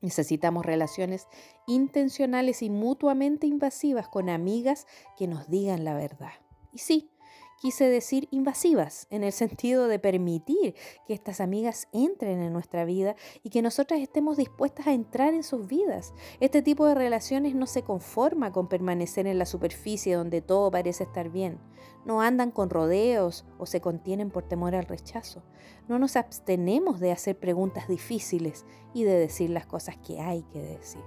Necesitamos 0.00 0.64
relaciones 0.64 1.26
intencionales 1.66 2.62
y 2.62 2.70
mutuamente 2.70 3.46
invasivas 3.46 4.08
con 4.08 4.28
amigas 4.28 4.86
que 5.16 5.26
nos 5.26 5.48
digan 5.48 5.84
la 5.84 5.94
verdad. 5.94 6.32
Y 6.72 6.78
sí, 6.78 7.10
quise 7.60 7.84
decir 7.88 8.26
invasivas, 8.30 9.06
en 9.10 9.22
el 9.22 9.32
sentido 9.32 9.86
de 9.86 9.98
permitir 9.98 10.74
que 11.06 11.12
estas 11.12 11.40
amigas 11.40 11.88
entren 11.92 12.40
en 12.40 12.52
nuestra 12.52 12.84
vida 12.84 13.14
y 13.42 13.50
que 13.50 13.60
nosotras 13.60 14.00
estemos 14.00 14.38
dispuestas 14.38 14.86
a 14.86 14.94
entrar 14.94 15.34
en 15.34 15.42
sus 15.42 15.66
vidas. 15.66 16.14
Este 16.40 16.62
tipo 16.62 16.86
de 16.86 16.94
relaciones 16.94 17.54
no 17.54 17.66
se 17.66 17.82
conforma 17.82 18.50
con 18.50 18.68
permanecer 18.68 19.26
en 19.26 19.38
la 19.38 19.46
superficie 19.46 20.14
donde 20.14 20.40
todo 20.40 20.70
parece 20.70 21.04
estar 21.04 21.28
bien. 21.28 21.58
No 22.04 22.22
andan 22.22 22.50
con 22.50 22.70
rodeos 22.70 23.44
o 23.58 23.66
se 23.66 23.80
contienen 23.80 24.30
por 24.30 24.44
temor 24.44 24.74
al 24.74 24.86
rechazo. 24.86 25.42
No 25.88 25.98
nos 25.98 26.16
abstenemos 26.16 27.00
de 27.00 27.12
hacer 27.12 27.38
preguntas 27.38 27.88
difíciles 27.88 28.64
y 28.94 29.04
de 29.04 29.18
decir 29.18 29.50
las 29.50 29.66
cosas 29.66 29.96
que 29.98 30.20
hay 30.20 30.42
que 30.44 30.60
decir. 30.60 31.02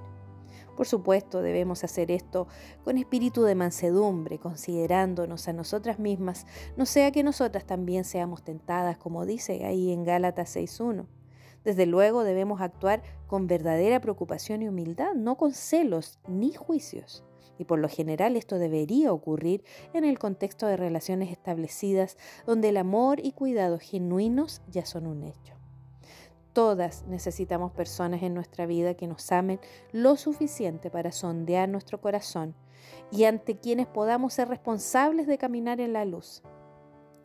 Por 0.75 0.87
supuesto, 0.87 1.41
debemos 1.41 1.83
hacer 1.83 2.09
esto 2.09 2.47
con 2.83 2.97
espíritu 2.97 3.43
de 3.43 3.53
mansedumbre, 3.53 4.39
considerándonos 4.39 5.47
a 5.47 5.53
nosotras 5.53 5.99
mismas, 5.99 6.47
no 6.77 6.85
sea 6.85 7.11
que 7.11 7.23
nosotras 7.23 7.65
también 7.65 8.03
seamos 8.03 8.43
tentadas, 8.43 8.97
como 8.97 9.25
dice 9.25 9.65
ahí 9.65 9.91
en 9.91 10.03
Gálatas 10.03 10.55
6.1. 10.55 11.05
Desde 11.63 11.85
luego 11.85 12.23
debemos 12.23 12.59
actuar 12.59 13.03
con 13.27 13.47
verdadera 13.47 14.01
preocupación 14.01 14.63
y 14.63 14.67
humildad, 14.67 15.13
no 15.13 15.37
con 15.37 15.53
celos 15.53 16.19
ni 16.27 16.53
juicios. 16.53 17.23
Y 17.57 17.65
por 17.65 17.79
lo 17.79 17.87
general 17.87 18.35
esto 18.35 18.57
debería 18.57 19.13
ocurrir 19.13 19.63
en 19.93 20.03
el 20.05 20.19
contexto 20.19 20.67
de 20.67 20.77
relaciones 20.77 21.31
establecidas 21.31 22.17
donde 22.45 22.69
el 22.69 22.77
amor 22.77 23.19
y 23.23 23.31
cuidado 23.31 23.79
genuinos 23.79 24.61
ya 24.69 24.85
son 24.85 25.07
un 25.07 25.23
hecho. 25.23 25.53
Todas 26.53 27.03
necesitamos 27.07 27.71
personas 27.71 28.21
en 28.21 28.35
nuestra 28.35 28.67
vida 28.67 28.93
que 28.93 29.07
nos 29.07 29.31
amen 29.31 29.59
lo 29.91 30.15
suficiente 30.17 30.91
para 30.91 31.11
sondear 31.11 31.67
nuestro 31.67 31.99
corazón 31.99 32.55
y 33.11 33.23
ante 33.23 33.57
quienes 33.57 33.87
podamos 33.87 34.33
ser 34.33 34.49
responsables 34.49 35.25
de 35.25 35.39
caminar 35.39 35.81
en 35.81 35.93
la 35.93 36.05
luz. 36.05 36.43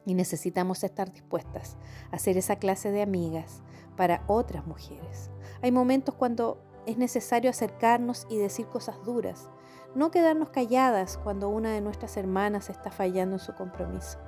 Y 0.07 0.15
necesitamos 0.15 0.83
estar 0.83 1.13
dispuestas 1.13 1.77
a 2.11 2.19
ser 2.19 2.39
esa 2.39 2.57
clase 2.57 2.91
de 2.91 3.03
amigas 3.03 3.63
para 3.99 4.25
otras 4.29 4.67
mujeres. 4.67 5.31
Hay 5.61 5.73
momentos 5.73 6.15
cuando 6.15 6.63
es 6.87 6.97
necesario 6.97 7.51
acercarnos 7.51 8.27
y 8.31 8.39
decir 8.39 8.67
cosas 8.67 8.97
duras, 9.05 9.51
no 9.95 10.11
quedarnos 10.11 10.51
calladas 10.51 11.19
cuando 11.19 11.49
una 11.49 11.73
de 11.73 11.81
nuestras 11.81 12.17
hermanas 12.17 12.71
está 12.71 12.91
fallando 12.91 13.37
en 13.37 13.41
su 13.41 13.55
compromiso. 13.55 14.19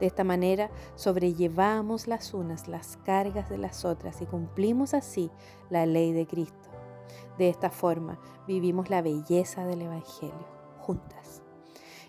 De 0.00 0.06
esta 0.06 0.24
manera 0.24 0.70
sobrellevamos 0.96 2.06
las 2.06 2.34
unas 2.34 2.68
las 2.68 2.98
cargas 2.98 3.48
de 3.48 3.58
las 3.58 3.84
otras 3.84 4.20
y 4.20 4.26
cumplimos 4.26 4.94
así 4.94 5.30
la 5.70 5.86
ley 5.86 6.12
de 6.12 6.26
Cristo. 6.26 6.70
De 7.38 7.48
esta 7.48 7.70
forma 7.70 8.18
vivimos 8.46 8.90
la 8.90 9.02
belleza 9.02 9.64
del 9.64 9.82
Evangelio 9.82 10.62
juntas. 10.82 11.42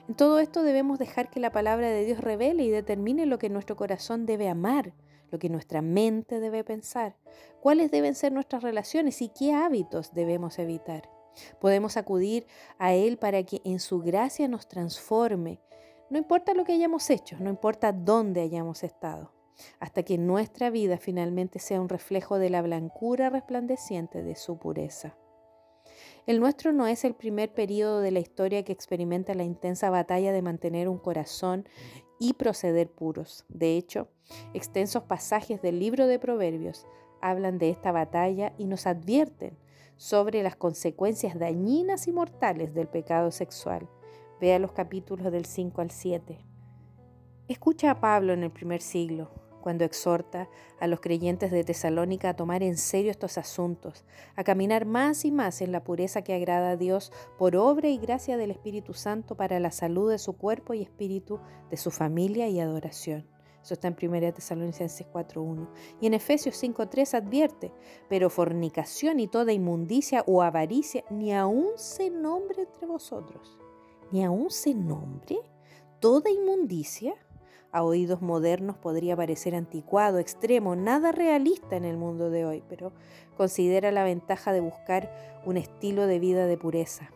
En 0.09 0.15
todo 0.15 0.39
esto 0.39 0.63
debemos 0.63 0.99
dejar 0.99 1.29
que 1.29 1.39
la 1.39 1.51
palabra 1.51 1.89
de 1.89 2.03
Dios 2.03 2.19
revele 2.19 2.63
y 2.63 2.69
determine 2.69 3.25
lo 3.25 3.39
que 3.39 3.49
nuestro 3.49 3.77
corazón 3.77 4.25
debe 4.25 4.49
amar, 4.49 4.93
lo 5.31 5.39
que 5.39 5.49
nuestra 5.49 5.81
mente 5.81 6.41
debe 6.41 6.65
pensar, 6.65 7.15
cuáles 7.61 7.89
deben 7.89 8.13
ser 8.13 8.33
nuestras 8.33 8.63
relaciones 8.63 9.21
y 9.21 9.29
qué 9.29 9.53
hábitos 9.53 10.13
debemos 10.13 10.59
evitar. 10.59 11.12
Podemos 11.59 11.97
acudir 11.97 12.45
a 12.77 12.93
Él 12.93 13.17
para 13.17 13.43
que 13.43 13.61
en 13.63 13.79
su 13.79 13.99
gracia 13.99 14.47
nos 14.47 14.67
transforme 14.67 15.59
no 16.13 16.19
importa 16.19 16.53
lo 16.53 16.63
que 16.63 16.73
hayamos 16.73 17.09
hecho, 17.09 17.37
no 17.39 17.49
importa 17.49 17.91
dónde 17.91 18.41
hayamos 18.41 18.83
estado, 18.83 19.31
hasta 19.79 20.03
que 20.03 20.19
nuestra 20.19 20.69
vida 20.69 20.99
finalmente 20.99 21.57
sea 21.57 21.81
un 21.81 21.89
reflejo 21.89 22.37
de 22.37 22.51
la 22.51 22.61
blancura 22.61 23.31
resplandeciente 23.31 24.21
de 24.21 24.35
su 24.35 24.59
pureza. 24.59 25.17
El 26.27 26.39
nuestro 26.39 26.71
no 26.71 26.85
es 26.85 27.03
el 27.03 27.15
primer 27.15 27.51
periodo 27.51 27.99
de 27.99 28.11
la 28.11 28.19
historia 28.19 28.63
que 28.63 28.71
experimenta 28.71 29.33
la 29.33 29.43
intensa 29.43 29.89
batalla 29.89 30.31
de 30.31 30.43
mantener 30.43 30.87
un 30.87 30.99
corazón 30.99 31.67
y 32.19 32.33
proceder 32.33 32.91
puros. 32.91 33.43
De 33.49 33.75
hecho, 33.75 34.07
extensos 34.53 35.03
pasajes 35.05 35.63
del 35.63 35.79
libro 35.79 36.05
de 36.05 36.19
Proverbios 36.19 36.85
hablan 37.21 37.57
de 37.57 37.71
esta 37.71 37.91
batalla 37.91 38.53
y 38.59 38.67
nos 38.67 38.85
advierten 38.85 39.57
sobre 40.03 40.43
las 40.43 40.57
consecuencias 40.57 41.39
dañinas 41.39 42.09
y 42.09 42.11
mortales 42.11 42.73
del 42.73 42.89
pecado 42.89 43.31
sexual 43.31 43.87
Vea 44.41 44.59
los 44.59 44.73
capítulos 44.73 45.31
del 45.31 45.45
5 45.45 45.79
al 45.79 45.91
7. 45.91 46.37
Escucha 47.47 47.91
a 47.91 48.01
Pablo 48.01 48.33
en 48.33 48.43
el 48.43 48.51
primer 48.51 48.81
siglo, 48.81 49.31
cuando 49.61 49.85
exhorta 49.85 50.49
a 50.81 50.87
los 50.87 50.99
creyentes 50.99 51.51
de 51.51 51.63
Tesalónica 51.63 52.27
a 52.27 52.35
tomar 52.35 52.63
en 52.63 52.75
serio 52.75 53.11
estos 53.11 53.37
asuntos, 53.37 54.03
a 54.35 54.43
caminar 54.43 54.85
más 54.85 55.23
y 55.23 55.31
más 55.31 55.61
en 55.61 55.71
la 55.71 55.85
pureza 55.85 56.21
que 56.21 56.33
agrada 56.33 56.71
a 56.71 56.75
Dios 56.75 57.13
por 57.37 57.55
obra 57.55 57.87
y 57.87 57.97
gracia 57.97 58.35
del 58.35 58.51
Espíritu 58.51 58.93
Santo 58.93 59.37
para 59.37 59.61
la 59.61 59.71
salud 59.71 60.11
de 60.11 60.19
su 60.19 60.33
cuerpo 60.33 60.73
y 60.73 60.81
espíritu, 60.81 61.39
de 61.69 61.77
su 61.77 61.91
familia 61.91 62.49
y 62.49 62.59
adoración. 62.59 63.32
Eso 63.63 63.73
está 63.73 63.87
en 63.87 63.95
1 63.99 64.33
Tesalonicenses 64.33 65.07
4.1. 65.07 65.67
Y 66.01 66.07
en 66.07 66.13
Efesios 66.13 66.61
5.3 66.61 67.15
advierte, 67.15 67.71
pero 68.09 68.29
fornicación 68.29 69.19
y 69.19 69.27
toda 69.27 69.53
inmundicia 69.53 70.23
o 70.27 70.43
avaricia 70.43 71.03
ni 71.09 71.33
aún 71.33 71.69
se 71.77 72.09
nombre 72.09 72.63
entre 72.63 72.85
vosotros 72.85 73.57
ni 74.13 74.23
aún 74.23 74.51
se 74.51 74.75
nombre 74.75 75.39
toda 75.99 76.29
inmundicia, 76.29 77.15
a 77.71 77.81
oídos 77.81 78.21
modernos 78.21 78.77
podría 78.77 79.15
parecer 79.15 79.55
anticuado, 79.55 80.19
extremo, 80.19 80.75
nada 80.75 81.11
realista 81.11 81.75
en 81.75 81.85
el 81.85 81.97
mundo 81.97 82.29
de 82.29 82.45
hoy, 82.45 82.63
pero 82.69 82.91
considera 83.35 83.91
la 83.91 84.03
ventaja 84.03 84.53
de 84.53 84.59
buscar 84.59 85.41
un 85.45 85.57
estilo 85.57 86.05
de 86.05 86.19
vida 86.19 86.45
de 86.45 86.57
pureza. 86.57 87.09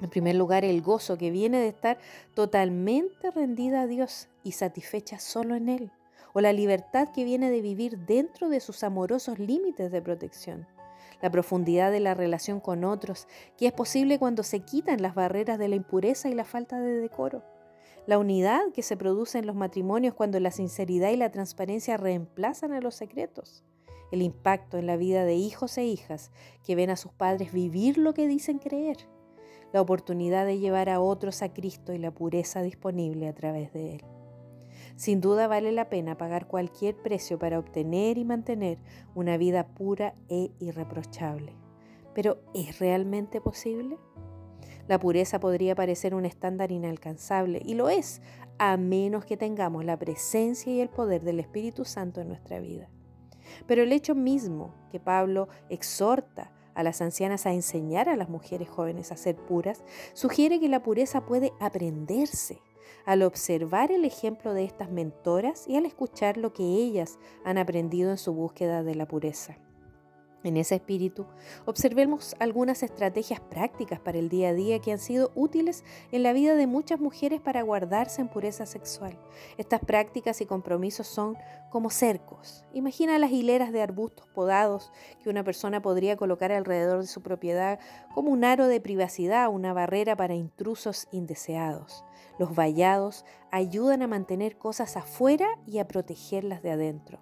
En 0.00 0.10
primer 0.10 0.34
lugar, 0.34 0.64
el 0.64 0.82
gozo 0.82 1.16
que 1.16 1.30
viene 1.30 1.58
de 1.58 1.68
estar 1.68 1.98
totalmente 2.34 3.30
rendida 3.30 3.82
a 3.82 3.86
Dios 3.86 4.28
y 4.42 4.52
satisfecha 4.52 5.18
solo 5.18 5.54
en 5.54 5.68
Él, 5.68 5.90
o 6.34 6.40
la 6.40 6.52
libertad 6.52 7.08
que 7.14 7.24
viene 7.24 7.50
de 7.50 7.62
vivir 7.62 7.98
dentro 7.98 8.48
de 8.48 8.60
sus 8.60 8.82
amorosos 8.82 9.38
límites 9.38 9.90
de 9.90 10.02
protección 10.02 10.66
la 11.22 11.30
profundidad 11.30 11.90
de 11.90 12.00
la 12.00 12.14
relación 12.14 12.60
con 12.60 12.84
otros, 12.84 13.26
que 13.56 13.66
es 13.66 13.72
posible 13.72 14.18
cuando 14.18 14.42
se 14.42 14.60
quitan 14.60 15.02
las 15.02 15.14
barreras 15.14 15.58
de 15.58 15.68
la 15.68 15.76
impureza 15.76 16.28
y 16.28 16.34
la 16.34 16.44
falta 16.44 16.78
de 16.78 17.00
decoro. 17.00 17.42
La 18.06 18.18
unidad 18.18 18.60
que 18.72 18.82
se 18.82 18.96
produce 18.96 19.38
en 19.38 19.46
los 19.46 19.56
matrimonios 19.56 20.14
cuando 20.14 20.38
la 20.38 20.50
sinceridad 20.50 21.10
y 21.10 21.16
la 21.16 21.32
transparencia 21.32 21.96
reemplazan 21.96 22.72
a 22.72 22.80
los 22.80 22.94
secretos. 22.94 23.64
El 24.12 24.22
impacto 24.22 24.78
en 24.78 24.86
la 24.86 24.96
vida 24.96 25.24
de 25.24 25.34
hijos 25.34 25.76
e 25.78 25.84
hijas 25.84 26.30
que 26.64 26.76
ven 26.76 26.90
a 26.90 26.96
sus 26.96 27.12
padres 27.12 27.52
vivir 27.52 27.98
lo 27.98 28.14
que 28.14 28.28
dicen 28.28 28.58
creer. 28.58 28.98
La 29.72 29.80
oportunidad 29.80 30.46
de 30.46 30.58
llevar 30.58 30.88
a 30.88 31.00
otros 31.00 31.42
a 31.42 31.52
Cristo 31.52 31.92
y 31.92 31.98
la 31.98 32.10
pureza 32.10 32.62
disponible 32.62 33.28
a 33.28 33.34
través 33.34 33.72
de 33.72 33.96
Él. 33.96 34.04
Sin 34.96 35.20
duda 35.20 35.46
vale 35.46 35.72
la 35.72 35.90
pena 35.90 36.16
pagar 36.16 36.46
cualquier 36.46 36.96
precio 36.96 37.38
para 37.38 37.58
obtener 37.58 38.16
y 38.16 38.24
mantener 38.24 38.78
una 39.14 39.36
vida 39.36 39.66
pura 39.66 40.14
e 40.28 40.50
irreprochable. 40.58 41.52
Pero 42.14 42.38
¿es 42.54 42.78
realmente 42.78 43.42
posible? 43.42 43.98
La 44.88 44.98
pureza 44.98 45.38
podría 45.40 45.74
parecer 45.74 46.14
un 46.14 46.24
estándar 46.24 46.72
inalcanzable, 46.72 47.60
y 47.64 47.74
lo 47.74 47.90
es, 47.90 48.22
a 48.58 48.76
menos 48.76 49.26
que 49.26 49.36
tengamos 49.36 49.84
la 49.84 49.98
presencia 49.98 50.72
y 50.72 50.80
el 50.80 50.88
poder 50.88 51.22
del 51.22 51.40
Espíritu 51.40 51.84
Santo 51.84 52.20
en 52.20 52.28
nuestra 52.28 52.60
vida. 52.60 52.88
Pero 53.66 53.82
el 53.82 53.92
hecho 53.92 54.14
mismo 54.14 54.74
que 54.90 55.00
Pablo 55.00 55.48
exhorta 55.68 56.52
a 56.76 56.84
las 56.84 57.00
ancianas 57.00 57.46
a 57.46 57.52
enseñar 57.52 58.08
a 58.08 58.16
las 58.16 58.28
mujeres 58.28 58.68
jóvenes 58.68 59.10
a 59.10 59.16
ser 59.16 59.34
puras, 59.34 59.82
sugiere 60.12 60.60
que 60.60 60.68
la 60.68 60.82
pureza 60.82 61.26
puede 61.26 61.52
aprenderse 61.58 62.60
al 63.04 63.22
observar 63.22 63.90
el 63.90 64.04
ejemplo 64.04 64.52
de 64.54 64.64
estas 64.64 64.90
mentoras 64.90 65.66
y 65.66 65.76
al 65.76 65.86
escuchar 65.86 66.36
lo 66.36 66.52
que 66.52 66.62
ellas 66.62 67.18
han 67.44 67.58
aprendido 67.58 68.10
en 68.10 68.18
su 68.18 68.32
búsqueda 68.32 68.82
de 68.82 68.94
la 68.94 69.08
pureza. 69.08 69.58
En 70.46 70.56
ese 70.56 70.76
espíritu, 70.76 71.26
observemos 71.64 72.36
algunas 72.38 72.84
estrategias 72.84 73.40
prácticas 73.40 73.98
para 73.98 74.18
el 74.18 74.28
día 74.28 74.50
a 74.50 74.54
día 74.54 74.78
que 74.78 74.92
han 74.92 75.00
sido 75.00 75.32
útiles 75.34 75.82
en 76.12 76.22
la 76.22 76.32
vida 76.32 76.54
de 76.54 76.68
muchas 76.68 77.00
mujeres 77.00 77.40
para 77.40 77.62
guardarse 77.62 78.20
en 78.20 78.28
pureza 78.28 78.64
sexual. 78.64 79.18
Estas 79.58 79.80
prácticas 79.80 80.40
y 80.40 80.46
compromisos 80.46 81.08
son 81.08 81.36
como 81.68 81.90
cercos. 81.90 82.64
Imagina 82.72 83.18
las 83.18 83.32
hileras 83.32 83.72
de 83.72 83.82
arbustos 83.82 84.28
podados 84.28 84.92
que 85.20 85.30
una 85.30 85.42
persona 85.42 85.82
podría 85.82 86.16
colocar 86.16 86.52
alrededor 86.52 87.00
de 87.00 87.08
su 87.08 87.22
propiedad 87.22 87.80
como 88.14 88.30
un 88.30 88.44
aro 88.44 88.68
de 88.68 88.80
privacidad, 88.80 89.48
una 89.48 89.72
barrera 89.72 90.14
para 90.14 90.36
intrusos 90.36 91.08
indeseados. 91.10 92.04
Los 92.38 92.54
vallados 92.54 93.24
ayudan 93.50 94.00
a 94.02 94.06
mantener 94.06 94.58
cosas 94.58 94.96
afuera 94.96 95.48
y 95.66 95.80
a 95.80 95.88
protegerlas 95.88 96.62
de 96.62 96.70
adentro. 96.70 97.18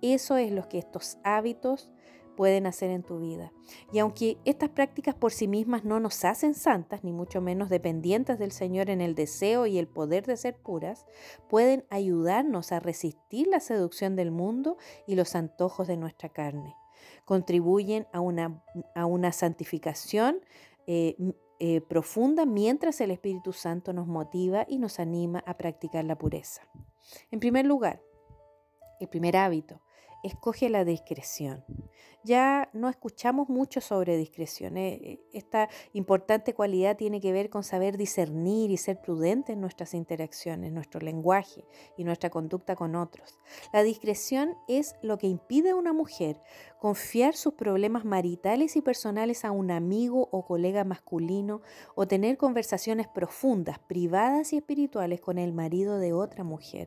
Eso 0.00 0.38
es 0.38 0.50
lo 0.50 0.70
que 0.70 0.78
estos 0.78 1.18
hábitos 1.22 1.90
pueden 2.36 2.66
hacer 2.66 2.90
en 2.90 3.02
tu 3.02 3.18
vida. 3.18 3.52
Y 3.92 3.98
aunque 3.98 4.38
estas 4.44 4.70
prácticas 4.70 5.14
por 5.14 5.32
sí 5.32 5.48
mismas 5.48 5.84
no 5.84 6.00
nos 6.00 6.24
hacen 6.24 6.54
santas, 6.54 7.04
ni 7.04 7.12
mucho 7.12 7.40
menos 7.40 7.68
dependientes 7.68 8.38
del 8.38 8.52
Señor 8.52 8.90
en 8.90 9.00
el 9.00 9.14
deseo 9.14 9.66
y 9.66 9.78
el 9.78 9.88
poder 9.88 10.26
de 10.26 10.36
ser 10.36 10.56
puras, 10.56 11.06
pueden 11.48 11.84
ayudarnos 11.90 12.72
a 12.72 12.80
resistir 12.80 13.46
la 13.46 13.60
seducción 13.60 14.16
del 14.16 14.30
mundo 14.30 14.76
y 15.06 15.14
los 15.14 15.34
antojos 15.34 15.86
de 15.86 15.96
nuestra 15.96 16.28
carne. 16.28 16.74
Contribuyen 17.24 18.06
a 18.12 18.20
una, 18.20 18.64
a 18.94 19.06
una 19.06 19.32
santificación 19.32 20.40
eh, 20.86 21.16
eh, 21.58 21.80
profunda 21.80 22.44
mientras 22.44 23.00
el 23.00 23.12
Espíritu 23.12 23.52
Santo 23.52 23.92
nos 23.92 24.08
motiva 24.08 24.66
y 24.68 24.78
nos 24.78 24.98
anima 24.98 25.44
a 25.46 25.56
practicar 25.56 26.04
la 26.04 26.18
pureza. 26.18 26.62
En 27.30 27.38
primer 27.38 27.66
lugar, 27.66 28.02
el 28.98 29.08
primer 29.08 29.36
hábito 29.36 29.80
escoge 30.22 30.68
la 30.70 30.84
discreción. 30.84 31.64
Ya 32.24 32.70
no 32.72 32.88
escuchamos 32.88 33.48
mucho 33.48 33.80
sobre 33.80 34.16
discreción. 34.16 34.76
Eh, 34.76 35.00
eh, 35.02 35.20
esta 35.32 35.68
importante 35.92 36.54
cualidad 36.54 36.96
tiene 36.96 37.20
que 37.20 37.32
ver 37.32 37.50
con 37.50 37.64
saber 37.64 37.96
discernir 37.96 38.70
y 38.70 38.76
ser 38.76 39.00
prudente 39.00 39.52
en 39.52 39.60
nuestras 39.60 39.92
interacciones, 39.92 40.72
nuestro 40.72 41.00
lenguaje 41.00 41.64
y 41.96 42.04
nuestra 42.04 42.30
conducta 42.30 42.76
con 42.76 42.94
otros. 42.94 43.40
La 43.72 43.82
discreción 43.82 44.54
es 44.68 44.94
lo 45.02 45.18
que 45.18 45.26
impide 45.26 45.70
a 45.70 45.76
una 45.76 45.92
mujer 45.92 46.40
confiar 46.78 47.34
sus 47.34 47.54
problemas 47.54 48.04
maritales 48.04 48.76
y 48.76 48.82
personales 48.82 49.44
a 49.44 49.50
un 49.50 49.72
amigo 49.72 50.28
o 50.30 50.44
colega 50.44 50.84
masculino 50.84 51.60
o 51.96 52.06
tener 52.06 52.36
conversaciones 52.36 53.08
profundas, 53.08 53.80
privadas 53.80 54.52
y 54.52 54.58
espirituales 54.58 55.20
con 55.20 55.38
el 55.38 55.52
marido 55.52 55.98
de 55.98 56.12
otra 56.12 56.44
mujer. 56.44 56.86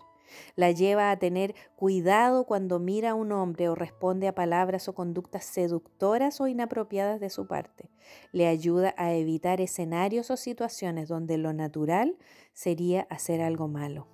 La 0.55 0.71
lleva 0.71 1.11
a 1.11 1.17
tener 1.17 1.55
cuidado 1.75 2.45
cuando 2.45 2.79
mira 2.79 3.11
a 3.11 3.13
un 3.15 3.31
hombre 3.31 3.69
o 3.69 3.75
responde 3.75 4.27
a 4.27 4.35
palabras 4.35 4.87
o 4.87 4.95
conductas 4.95 5.45
seductoras 5.45 6.41
o 6.41 6.47
inapropiadas 6.47 7.19
de 7.19 7.29
su 7.29 7.47
parte. 7.47 7.89
Le 8.31 8.47
ayuda 8.47 8.93
a 8.97 9.13
evitar 9.13 9.61
escenarios 9.61 10.31
o 10.31 10.37
situaciones 10.37 11.07
donde 11.07 11.37
lo 11.37 11.53
natural 11.53 12.17
sería 12.53 13.07
hacer 13.09 13.41
algo 13.41 13.67
malo. 13.67 14.07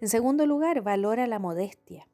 En 0.00 0.08
segundo 0.08 0.46
lugar, 0.46 0.82
valora 0.82 1.26
la 1.26 1.38
modestia. 1.38 2.09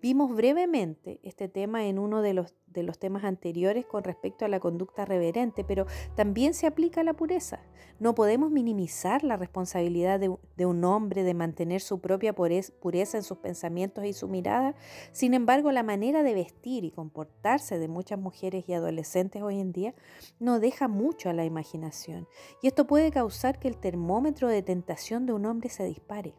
Vimos 0.00 0.34
brevemente 0.34 1.20
este 1.22 1.48
tema 1.48 1.86
en 1.86 1.98
uno 1.98 2.22
de 2.22 2.34
los 2.34 2.54
de 2.76 2.82
los 2.82 2.98
temas 2.98 3.24
anteriores 3.24 3.86
con 3.86 4.04
respecto 4.04 4.44
a 4.44 4.48
la 4.48 4.60
conducta 4.60 5.04
reverente, 5.04 5.64
pero 5.64 5.86
también 6.14 6.54
se 6.54 6.66
aplica 6.66 7.00
a 7.00 7.04
la 7.04 7.14
pureza. 7.14 7.60
No 7.98 8.14
podemos 8.14 8.50
minimizar 8.50 9.24
la 9.24 9.36
responsabilidad 9.36 10.20
de, 10.20 10.66
un 10.66 10.84
hombre 10.84 11.22
de 11.22 11.32
mantener 11.32 11.80
su 11.80 12.00
propia 12.00 12.34
pureza 12.34 13.16
en 13.16 13.22
sus 13.22 13.38
pensamientos 13.38 14.04
y 14.04 14.12
su 14.12 14.28
mirada. 14.28 14.74
Sin 15.12 15.32
embargo, 15.32 15.72
la 15.72 15.82
manera 15.82 16.22
de 16.22 16.34
vestir 16.34 16.84
y 16.84 16.90
comportarse 16.90 17.78
de 17.78 17.88
muchas 17.88 18.18
mujeres 18.18 18.68
y 18.68 18.74
adolescentes 18.74 19.42
hoy 19.42 19.58
en 19.58 19.72
día 19.72 19.94
no 20.38 20.60
deja 20.60 20.88
mucho 20.88 21.30
a 21.30 21.32
la 21.32 21.46
imaginación. 21.46 22.28
Y 22.62 22.66
esto 22.66 22.86
puede 22.86 23.10
causar 23.10 23.58
que 23.58 23.68
el 23.68 23.78
termómetro 23.78 24.48
de 24.48 24.62
tentación 24.62 25.24
de 25.24 25.32
un 25.32 25.46
hombre 25.46 25.70
se 25.70 25.84
dispare. 25.84 26.34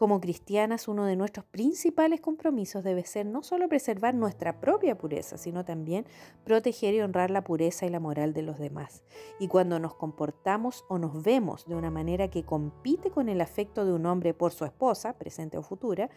Como 0.00 0.18
cristianas, 0.18 0.88
uno 0.88 1.04
de 1.04 1.14
nuestros 1.14 1.44
principales 1.44 2.22
compromisos 2.22 2.82
debe 2.82 3.04
ser 3.04 3.26
no 3.26 3.42
solo 3.42 3.68
preservar 3.68 4.14
nuestra 4.14 4.58
propia 4.58 4.96
pureza, 4.96 5.36
sino 5.36 5.66
también 5.66 6.06
proteger 6.42 6.94
y 6.94 7.02
honrar 7.02 7.30
la 7.30 7.44
pureza 7.44 7.84
y 7.84 7.90
la 7.90 8.00
moral 8.00 8.32
de 8.32 8.40
los 8.40 8.58
demás. 8.58 9.02
Y 9.38 9.48
cuando 9.48 9.78
nos 9.78 9.92
comportamos 9.92 10.86
o 10.88 10.96
nos 10.96 11.22
vemos 11.22 11.66
de 11.66 11.74
una 11.74 11.90
manera 11.90 12.30
que 12.30 12.44
compite 12.44 13.10
con 13.10 13.28
el 13.28 13.42
afecto 13.42 13.84
de 13.84 13.92
un 13.92 14.06
hombre 14.06 14.32
por 14.32 14.52
su 14.52 14.64
esposa, 14.64 15.18
presente 15.18 15.58
o 15.58 15.62
futura, 15.62 16.08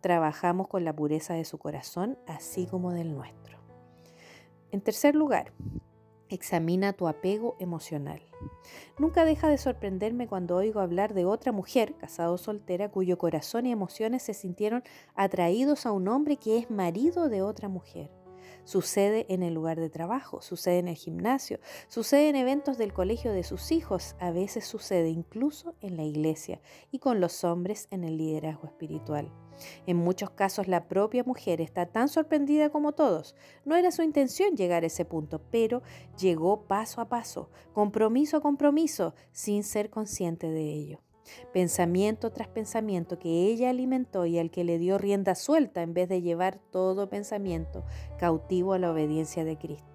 trabajamos 0.00 0.68
con 0.68 0.84
la 0.84 0.94
pureza 0.94 1.34
de 1.34 1.44
su 1.44 1.58
corazón, 1.58 2.16
así 2.28 2.68
como 2.68 2.92
del 2.92 3.12
nuestro. 3.12 3.58
En 4.70 4.82
tercer 4.82 5.16
lugar, 5.16 5.52
Examina 6.32 6.94
tu 6.94 7.08
apego 7.08 7.56
emocional. 7.58 8.22
Nunca 8.98 9.26
deja 9.26 9.48
de 9.48 9.58
sorprenderme 9.58 10.26
cuando 10.26 10.56
oigo 10.56 10.80
hablar 10.80 11.12
de 11.12 11.26
otra 11.26 11.52
mujer, 11.52 11.94
casada 11.98 12.30
o 12.30 12.38
soltera, 12.38 12.88
cuyo 12.90 13.18
corazón 13.18 13.66
y 13.66 13.70
emociones 13.70 14.22
se 14.22 14.32
sintieron 14.32 14.82
atraídos 15.14 15.84
a 15.84 15.92
un 15.92 16.08
hombre 16.08 16.38
que 16.38 16.56
es 16.56 16.70
marido 16.70 17.28
de 17.28 17.42
otra 17.42 17.68
mujer. 17.68 18.10
Sucede 18.64 19.26
en 19.28 19.42
el 19.42 19.54
lugar 19.54 19.78
de 19.80 19.90
trabajo, 19.90 20.40
sucede 20.42 20.78
en 20.78 20.88
el 20.88 20.96
gimnasio, 20.96 21.58
sucede 21.88 22.28
en 22.28 22.36
eventos 22.36 22.78
del 22.78 22.92
colegio 22.92 23.32
de 23.32 23.42
sus 23.42 23.72
hijos, 23.72 24.16
a 24.20 24.30
veces 24.30 24.64
sucede 24.64 25.08
incluso 25.08 25.74
en 25.80 25.96
la 25.96 26.04
iglesia 26.04 26.60
y 26.90 26.98
con 26.98 27.20
los 27.20 27.44
hombres 27.44 27.88
en 27.90 28.04
el 28.04 28.16
liderazgo 28.16 28.66
espiritual. 28.66 29.30
En 29.86 29.96
muchos 29.96 30.30
casos 30.30 30.68
la 30.68 30.88
propia 30.88 31.24
mujer 31.24 31.60
está 31.60 31.86
tan 31.86 32.08
sorprendida 32.08 32.70
como 32.70 32.92
todos. 32.92 33.34
No 33.64 33.76
era 33.76 33.92
su 33.92 34.02
intención 34.02 34.56
llegar 34.56 34.82
a 34.82 34.86
ese 34.86 35.04
punto, 35.04 35.40
pero 35.50 35.82
llegó 36.18 36.66
paso 36.66 37.00
a 37.00 37.08
paso, 37.08 37.50
compromiso 37.72 38.38
a 38.38 38.40
compromiso, 38.40 39.14
sin 39.30 39.62
ser 39.62 39.90
consciente 39.90 40.50
de 40.50 40.72
ello 40.72 41.00
pensamiento 41.52 42.30
tras 42.30 42.48
pensamiento 42.48 43.18
que 43.18 43.46
ella 43.46 43.70
alimentó 43.70 44.26
y 44.26 44.38
al 44.38 44.50
que 44.50 44.64
le 44.64 44.78
dio 44.78 44.98
rienda 44.98 45.34
suelta 45.34 45.82
en 45.82 45.94
vez 45.94 46.08
de 46.08 46.22
llevar 46.22 46.58
todo 46.70 47.08
pensamiento 47.08 47.84
cautivo 48.18 48.72
a 48.72 48.78
la 48.78 48.90
obediencia 48.90 49.44
de 49.44 49.56
Cristo. 49.56 49.92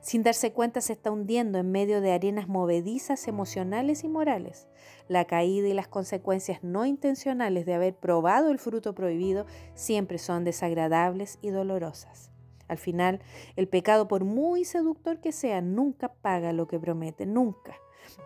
Sin 0.00 0.22
darse 0.22 0.52
cuenta 0.52 0.80
se 0.80 0.92
está 0.92 1.10
hundiendo 1.10 1.58
en 1.58 1.70
medio 1.70 2.00
de 2.00 2.12
arenas 2.12 2.48
movedizas 2.48 3.28
emocionales 3.28 4.04
y 4.04 4.08
morales. 4.08 4.66
La 5.08 5.24
caída 5.24 5.68
y 5.68 5.72
las 5.72 5.88
consecuencias 5.88 6.62
no 6.62 6.84
intencionales 6.84 7.66
de 7.66 7.74
haber 7.74 7.94
probado 7.94 8.50
el 8.50 8.58
fruto 8.58 8.94
prohibido 8.94 9.46
siempre 9.74 10.18
son 10.18 10.44
desagradables 10.44 11.38
y 11.42 11.50
dolorosas. 11.50 12.32
Al 12.68 12.78
final, 12.78 13.20
el 13.56 13.68
pecado, 13.68 14.06
por 14.06 14.24
muy 14.24 14.64
seductor 14.64 15.20
que 15.20 15.32
sea, 15.32 15.60
nunca 15.60 16.12
paga 16.12 16.52
lo 16.52 16.68
que 16.68 16.78
promete, 16.78 17.26
nunca. 17.26 17.74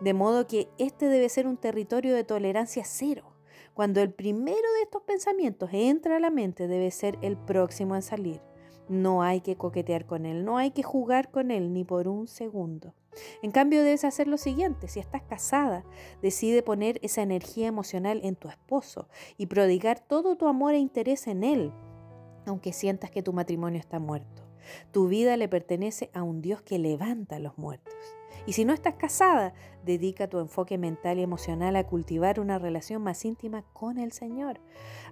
De 0.01 0.13
modo 0.13 0.47
que 0.47 0.67
este 0.77 1.07
debe 1.07 1.29
ser 1.29 1.47
un 1.47 1.57
territorio 1.57 2.13
de 2.13 2.23
tolerancia 2.23 2.83
cero. 2.85 3.33
Cuando 3.73 4.01
el 4.01 4.13
primero 4.13 4.55
de 4.77 4.83
estos 4.83 5.01
pensamientos 5.03 5.69
entra 5.73 6.17
a 6.17 6.19
la 6.19 6.29
mente, 6.29 6.67
debe 6.67 6.91
ser 6.91 7.17
el 7.21 7.37
próximo 7.37 7.95
en 7.95 8.01
salir. 8.01 8.41
No 8.89 9.23
hay 9.23 9.41
que 9.41 9.55
coquetear 9.55 10.05
con 10.05 10.25
él, 10.25 10.43
no 10.43 10.57
hay 10.57 10.71
que 10.71 10.83
jugar 10.83 11.31
con 11.31 11.51
él 11.51 11.73
ni 11.73 11.83
por 11.83 12.07
un 12.07 12.27
segundo. 12.27 12.93
En 13.41 13.51
cambio, 13.51 13.83
debes 13.83 14.03
hacer 14.03 14.27
lo 14.27 14.37
siguiente, 14.37 14.87
si 14.87 14.99
estás 14.99 15.21
casada, 15.23 15.85
decide 16.21 16.63
poner 16.63 16.99
esa 17.01 17.21
energía 17.21 17.67
emocional 17.67 18.19
en 18.23 18.35
tu 18.35 18.49
esposo 18.49 19.07
y 19.37 19.45
prodigar 19.45 19.99
todo 19.99 20.35
tu 20.35 20.47
amor 20.47 20.73
e 20.73 20.79
interés 20.79 21.27
en 21.27 21.43
él, 21.43 21.71
aunque 22.45 22.73
sientas 22.73 23.11
que 23.11 23.23
tu 23.23 23.33
matrimonio 23.33 23.79
está 23.79 23.99
muerto. 23.99 24.43
Tu 24.91 25.07
vida 25.07 25.37
le 25.37 25.49
pertenece 25.49 26.09
a 26.13 26.23
un 26.23 26.41
Dios 26.41 26.61
que 26.61 26.79
levanta 26.79 27.35
a 27.35 27.39
los 27.39 27.57
muertos. 27.57 27.93
Y 28.45 28.53
si 28.53 28.65
no 28.65 28.73
estás 28.73 28.95
casada, 28.95 29.53
dedica 29.85 30.27
tu 30.27 30.39
enfoque 30.39 30.77
mental 30.77 31.17
y 31.17 31.23
emocional 31.23 31.75
a 31.77 31.85
cultivar 31.85 32.41
una 32.41 32.59
relación 32.59 33.01
más 33.01 33.23
íntima 33.23 33.63
con 33.71 33.97
el 33.97 34.11
Señor. 34.11 34.59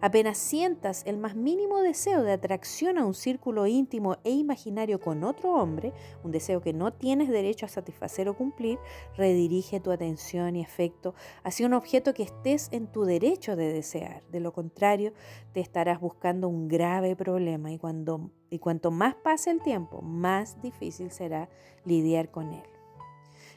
Apenas 0.02 0.38
sientas 0.38 1.04
el 1.06 1.17
más 1.17 1.36
mínimo 1.36 1.82
deseo 1.82 2.24
de 2.24 2.34
atracción 2.34 2.98
a 2.98 3.06
un 3.06 3.13
círculo 3.13 3.67
íntimo 3.67 4.17
e 4.26 4.32
imaginario 4.32 5.00
con 5.00 5.24
otro 5.24 5.54
hombre, 5.54 5.94
un 6.24 6.32
deseo 6.32 6.62
que 6.62 6.74
no 6.74 6.91
tienes 6.91 7.30
derecho 7.30 7.65
a 7.65 7.70
satisfacer 7.70 8.28
o 8.28 8.36
cumplir, 8.36 8.80
redirige 9.15 9.80
tu 9.80 9.91
atención 9.91 10.58
y 10.58 10.63
afecto 10.63 11.13
hacia 11.44 11.67
un 11.67 11.74
objeto 11.74 12.13
que 12.13 12.24
estés 12.24 12.67
en 12.72 12.88
tu 12.88 13.06
derecho 13.06 13.56
de 13.56 13.72
desear. 13.72 14.24
De 14.30 14.41
lo 14.41 14.52
contrario, 14.52 15.13
te 15.54 15.62
estarás 15.62 16.02
buscando 16.02 16.50
un 16.50 16.67
grave 16.67 17.15
problema 17.15 17.72
y, 17.72 17.78
cuando, 17.78 18.32
y 18.50 18.60
cuanto 18.60 18.91
más 18.91 19.15
pase 19.15 19.52
el 19.52 19.62
tiempo, 19.62 20.02
más 20.02 20.62
difícil 20.62 21.12
será 21.12 21.50
lidiar 21.86 22.30
con 22.30 22.52
él. 22.52 22.71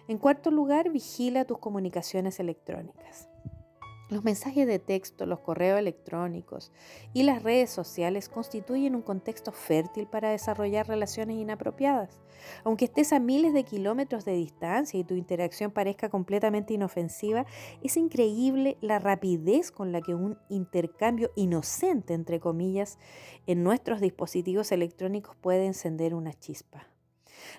En 0.07 0.19
cuarto 0.19 0.51
lugar, 0.51 0.91
vigila 0.91 1.47
tus 1.47 1.59
comunicaciones 1.59 2.39
electrónicas. 2.39 3.29
Los 4.11 4.23
mensajes 4.23 4.67
de 4.67 4.79
texto, 4.79 5.25
los 5.25 5.41
correos 5.41 5.79
electrónicos 5.79 6.73
y 7.15 7.23
las 7.23 7.43
redes 7.43 7.71
sociales 7.71 8.29
constituyen 8.29 8.95
un 8.95 9.01
contexto 9.01 9.51
fértil 9.51 10.07
para 10.07 10.29
desarrollar 10.29 10.87
relaciones 10.87 11.39
inapropiadas. 11.39 12.21
Aunque 12.65 12.85
estés 12.85 13.15
a 13.15 13.19
miles 13.19 13.55
de 13.55 13.65
kilómetros 13.65 14.27
de 14.27 14.35
distancia 14.35 15.01
y 15.01 15.05
tu 15.05 15.15
interacción 15.15 15.71
parezca 15.71 16.11
completamente 16.11 16.75
inofensiva, 16.75 17.47
es 17.83 17.97
increíble 17.97 18.77
la 18.83 18.99
rapidez 18.99 19.71
con 19.71 19.91
la 19.91 20.03
que 20.03 20.15
un 20.15 20.37
intercambio 20.51 21.31
inocente, 21.35 22.13
entre 22.13 22.41
comillas, 22.41 22.99
en 23.47 23.65
nuestros 23.65 24.03
dispositivos 24.03 24.71
electrónicos 24.71 25.35
puede 25.37 25.65
encender 25.65 26.15
una 26.15 26.35
chispa. 26.35 26.94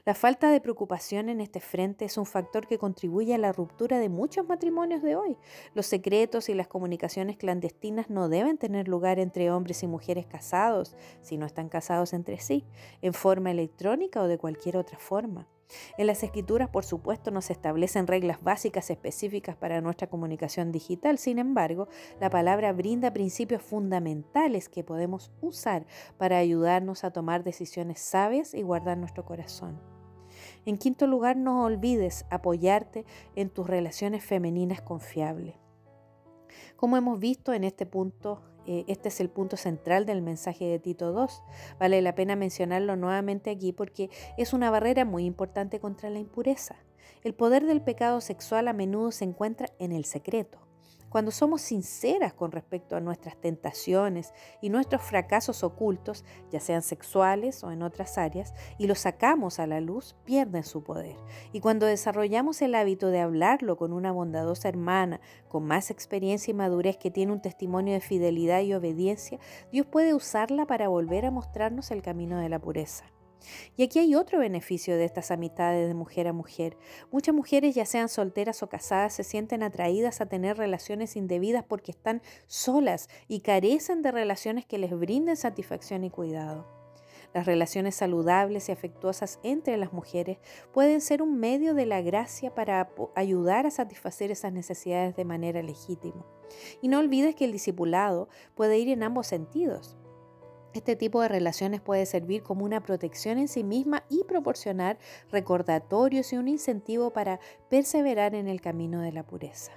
La 0.04 0.14
falta 0.14 0.52
de 0.52 0.60
preocupación 0.60 1.30
en 1.30 1.40
este 1.40 1.60
frente 1.60 2.06
es 2.06 2.18
un 2.18 2.26
factor 2.26 2.68
que 2.68 2.78
contribuye 2.78 3.34
a 3.34 3.38
la 3.38 3.54
ruptura 3.54 4.00
de 4.00 4.10
muchos 4.10 4.48
matrimonios 4.48 5.02
de 5.02 5.16
hoy. 5.16 5.38
Los 5.74 5.86
secretos 5.86 6.50
y 6.50 6.54
las 6.54 6.68
comunicaciones 6.68 7.38
clandestinas 7.38 8.10
no 8.10 8.28
deben 8.28 8.58
tener 8.58 8.88
lugar 8.88 9.20
entre 9.20 9.52
hombres 9.52 9.84
y 9.84 9.88
mujeres 9.88 10.26
casados, 10.26 10.96
si 11.22 11.38
no 11.38 11.46
están 11.46 11.70
casados 11.70 12.14
entre 12.14 12.40
sí, 12.40 12.66
en 13.02 13.14
forma 13.14 13.52
electrónica 13.52 14.22
o 14.22 14.28
de 14.28 14.38
cualquier 14.38 14.78
otra 14.78 14.98
forma. 14.98 15.48
En 15.98 16.08
las 16.08 16.24
escrituras, 16.24 16.70
por 16.70 16.86
supuesto, 16.86 17.32
no 17.32 17.42
se 17.42 17.54
establecen 17.54 18.08
reglas 18.08 18.42
básicas 18.44 18.90
específicas 18.90 19.56
para 19.56 19.82
nuestra 19.82 20.08
comunicación 20.08 20.72
digital, 20.72 21.18
sin 21.18 21.40
embargo, 21.40 21.88
la 22.20 22.30
palabra 22.30 22.72
brinda 22.74 23.14
principios 23.14 23.62
fundamentales 23.62 24.70
que 24.70 24.84
podemos 24.84 25.32
usar 25.42 25.86
para 26.18 26.38
ayudarnos 26.38 27.04
a 27.04 27.12
tomar 27.12 27.44
decisiones 27.44 28.00
sabias 28.00 28.54
y 28.54 28.62
guardar 28.62 28.98
nuestro 28.98 29.26
corazón. 29.26 29.82
En 30.66 30.78
quinto 30.78 31.08
lugar, 31.08 31.38
no 31.38 31.64
olvides 31.64 32.26
apoyarte 32.30 33.06
en 33.36 33.50
tus 33.50 33.68
relaciones 33.68 34.24
femeninas 34.24 34.82
confiables. 34.82 35.56
Como 36.76 36.98
hemos 36.98 37.20
visto 37.20 37.54
en 37.54 37.64
este 37.64 37.86
punto, 37.86 38.42
este 38.66 39.10
es 39.10 39.20
el 39.20 39.30
punto 39.30 39.58
central 39.58 40.06
del 40.06 40.22
mensaje 40.22 40.66
de 40.66 40.80
Tito 40.80 41.12
2. 41.12 41.44
Vale 41.80 42.02
la 42.02 42.16
pena 42.16 42.36
mencionarlo 42.36 42.96
nuevamente 42.96 43.50
aquí 43.50 43.74
porque 43.74 44.10
es 44.38 44.54
una 44.54 44.72
barrera 44.72 45.06
muy 45.06 45.26
importante 45.26 45.80
contra 45.80 46.10
la 46.10 46.20
impureza. 46.20 46.76
El 47.24 47.34
poder 47.34 47.66
del 47.66 47.82
pecado 47.82 48.22
sexual 48.22 48.68
a 48.68 48.74
menudo 48.74 49.12
se 49.12 49.26
encuentra 49.26 49.68
en 49.80 49.92
el 49.92 50.06
secreto. 50.06 50.65
Cuando 51.16 51.32
somos 51.32 51.62
sinceras 51.62 52.34
con 52.34 52.52
respecto 52.52 52.98
a 52.98 53.00
nuestras 53.00 53.40
tentaciones 53.40 54.34
y 54.62 54.68
nuestros 54.68 55.02
fracasos 55.02 55.64
ocultos, 55.64 56.26
ya 56.52 56.60
sean 56.60 56.82
sexuales 56.82 57.64
o 57.64 57.72
en 57.72 57.84
otras 57.84 58.18
áreas, 58.18 58.54
y 58.78 58.88
los 58.88 59.00
sacamos 59.00 59.60
a 59.60 59.66
la 59.66 59.80
luz, 59.80 60.18
pierden 60.26 60.66
su 60.66 60.84
poder. 60.84 61.16
Y 61.54 61.62
cuando 61.62 61.86
desarrollamos 61.86 62.62
el 62.62 62.76
hábito 62.76 63.08
de 63.12 63.22
hablarlo 63.22 63.78
con 63.78 63.94
una 63.94 64.12
bondadosa 64.12 64.68
hermana, 64.68 65.22
con 65.48 65.64
más 65.64 65.90
experiencia 65.90 66.52
y 66.52 66.54
madurez 66.54 66.98
que 66.98 67.12
tiene 67.12 67.32
un 67.32 67.42
testimonio 67.42 67.94
de 67.94 68.02
fidelidad 68.02 68.60
y 68.60 68.74
obediencia, 68.74 69.40
Dios 69.72 69.86
puede 69.86 70.14
usarla 70.14 70.66
para 70.66 70.90
volver 70.90 71.26
a 71.26 71.32
mostrarnos 71.32 71.92
el 71.92 72.02
camino 72.02 72.40
de 72.40 72.50
la 72.50 72.60
pureza. 72.60 73.06
Y 73.78 73.84
aquí 73.84 74.00
hay 74.00 74.16
otro 74.16 74.40
beneficio 74.40 74.98
de 74.98 75.06
estas 75.06 75.32
amistades 75.32 75.88
de 75.88 75.94
mujer 75.94 76.28
a 76.28 76.34
mujer. 76.34 76.78
Muchas 77.12 77.36
mujeres, 77.36 77.76
ya 77.76 77.86
sean 77.86 78.10
solteras 78.10 78.64
o 78.64 78.70
casadas, 78.70 79.14
se 79.14 79.24
sienten 79.24 79.64
atraídas 79.64 80.22
a 80.22 80.26
tener 80.26 80.58
relaciones 80.58 81.16
indebidas 81.16 81.64
porque 81.64 81.92
están 81.92 82.22
solas 82.48 83.10
y 83.28 83.42
carecen 83.42 84.02
de 84.02 84.12
relaciones 84.12 84.66
que 84.66 84.78
les 84.78 84.92
brinden 84.98 85.38
satisfacción 85.38 86.04
y 86.04 86.10
cuidado. 86.10 86.76
Las 87.36 87.46
relaciones 87.46 87.96
saludables 87.96 88.70
y 88.70 88.72
afectuosas 88.72 89.40
entre 89.44 89.76
las 89.76 89.92
mujeres 89.92 90.38
pueden 90.74 91.02
ser 91.02 91.22
un 91.22 91.38
medio 91.38 91.74
de 91.74 91.86
la 91.86 92.02
gracia 92.02 92.56
para 92.56 92.90
ayudar 93.14 93.66
a 93.66 93.72
satisfacer 93.72 94.32
esas 94.32 94.54
necesidades 94.54 95.18
de 95.18 95.26
manera 95.26 95.62
legítima. 95.62 96.26
Y 96.82 96.88
no 96.88 97.00
olvides 97.00 97.36
que 97.36 97.44
el 97.44 97.52
discipulado 97.52 98.30
puede 98.56 98.78
ir 98.80 98.88
en 98.88 99.04
ambos 99.04 99.28
sentidos. 99.28 99.98
Este 100.76 100.98
tipo 100.98 101.22
de 101.22 101.30
relaciones 101.30 101.80
puede 101.80 102.06
servir 102.06 102.44
como 102.44 102.66
una 102.66 102.82
protección 102.82 103.38
en 103.38 103.48
sí 103.48 103.64
misma 103.64 104.04
y 104.10 104.26
proporcionar 104.26 104.98
recordatorios 105.32 106.34
y 106.34 106.36
un 106.36 106.50
incentivo 106.50 107.12
para 107.12 107.40
perseverar 107.70 108.36
en 108.36 108.50
el 108.50 108.60
camino 108.60 109.00
de 109.00 109.14
la 109.14 109.24
pureza. 109.24 109.72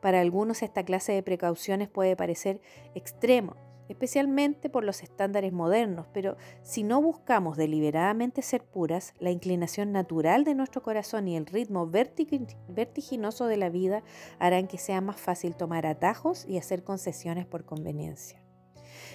Para 0.00 0.20
algunos 0.20 0.62
esta 0.62 0.84
clase 0.84 1.10
de 1.10 1.24
precauciones 1.24 1.88
puede 1.88 2.14
parecer 2.14 2.60
extremo, 2.94 3.56
especialmente 3.88 4.70
por 4.70 4.84
los 4.84 5.02
estándares 5.02 5.52
modernos, 5.52 6.06
pero 6.14 6.36
si 6.62 6.84
no 6.84 7.02
buscamos 7.02 7.56
deliberadamente 7.56 8.42
ser 8.42 8.62
puras, 8.62 9.14
la 9.18 9.32
inclinación 9.32 9.90
natural 9.90 10.44
de 10.44 10.54
nuestro 10.54 10.84
corazón 10.84 11.26
y 11.26 11.36
el 11.36 11.46
ritmo 11.46 11.90
vertiginoso 11.90 13.46
de 13.46 13.56
la 13.56 13.70
vida 13.70 14.04
harán 14.38 14.68
que 14.68 14.78
sea 14.78 15.00
más 15.00 15.20
fácil 15.20 15.56
tomar 15.56 15.84
atajos 15.84 16.46
y 16.46 16.58
hacer 16.58 16.84
concesiones 16.84 17.44
por 17.44 17.64
conveniencia. 17.64 18.41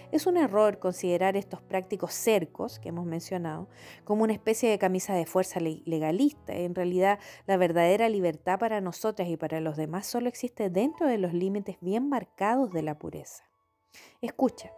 Es 0.09 0.25
un 0.25 0.37
error 0.37 0.79
considerar 0.79 1.35
estos 1.35 1.61
prácticos 1.61 2.13
cercos 2.13 2.79
que 2.79 2.89
hemos 2.89 3.05
mencionado 3.05 3.67
como 4.05 4.23
una 4.23 4.31
especie 4.31 4.69
de 4.69 4.79
camisa 4.79 5.13
de 5.13 5.25
fuerza 5.25 5.59
legalista. 5.59 6.53
En 6.53 6.75
realidad, 6.75 7.19
la 7.45 7.57
verdadera 7.57 8.07
libertad 8.07 8.57
para 8.57 8.79
nosotras 8.79 9.27
y 9.27 9.35
para 9.35 9.59
los 9.59 9.75
demás 9.75 10.07
solo 10.07 10.29
existe 10.29 10.69
dentro 10.69 11.07
de 11.07 11.17
los 11.17 11.33
límites 11.33 11.77
bien 11.81 12.07
marcados 12.07 12.71
de 12.71 12.83
la 12.83 12.97
pureza. 12.97 13.43
Escucha, 14.21 14.71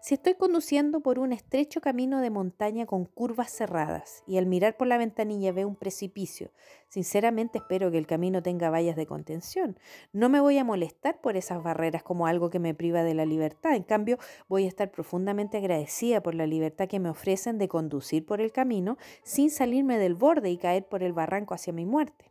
si 0.00 0.14
estoy 0.14 0.34
conduciendo 0.34 1.00
por 1.00 1.18
un 1.18 1.32
estrecho 1.32 1.80
camino 1.80 2.20
de 2.20 2.30
montaña 2.30 2.86
con 2.86 3.04
curvas 3.04 3.50
cerradas 3.50 4.22
y 4.26 4.38
al 4.38 4.46
mirar 4.46 4.76
por 4.76 4.86
la 4.86 4.98
ventanilla 4.98 5.52
veo 5.52 5.68
un 5.68 5.76
precipicio, 5.76 6.50
sinceramente 6.88 7.58
espero 7.58 7.90
que 7.90 7.98
el 7.98 8.06
camino 8.06 8.42
tenga 8.42 8.70
vallas 8.70 8.96
de 8.96 9.06
contención. 9.06 9.78
No 10.12 10.28
me 10.28 10.40
voy 10.40 10.58
a 10.58 10.64
molestar 10.64 11.20
por 11.20 11.36
esas 11.36 11.62
barreras 11.62 12.02
como 12.02 12.26
algo 12.26 12.50
que 12.50 12.58
me 12.58 12.74
priva 12.74 13.02
de 13.02 13.14
la 13.14 13.26
libertad. 13.26 13.74
En 13.74 13.84
cambio, 13.84 14.18
voy 14.48 14.64
a 14.64 14.68
estar 14.68 14.90
profundamente 14.90 15.58
agradecida 15.58 16.22
por 16.22 16.34
la 16.34 16.46
libertad 16.46 16.88
que 16.88 17.00
me 17.00 17.10
ofrecen 17.10 17.58
de 17.58 17.68
conducir 17.68 18.26
por 18.26 18.40
el 18.40 18.52
camino 18.52 18.98
sin 19.22 19.50
salirme 19.50 19.98
del 19.98 20.14
borde 20.14 20.50
y 20.50 20.58
caer 20.58 20.86
por 20.86 21.02
el 21.02 21.12
barranco 21.12 21.54
hacia 21.54 21.72
mi 21.72 21.86
muerte. 21.86 22.30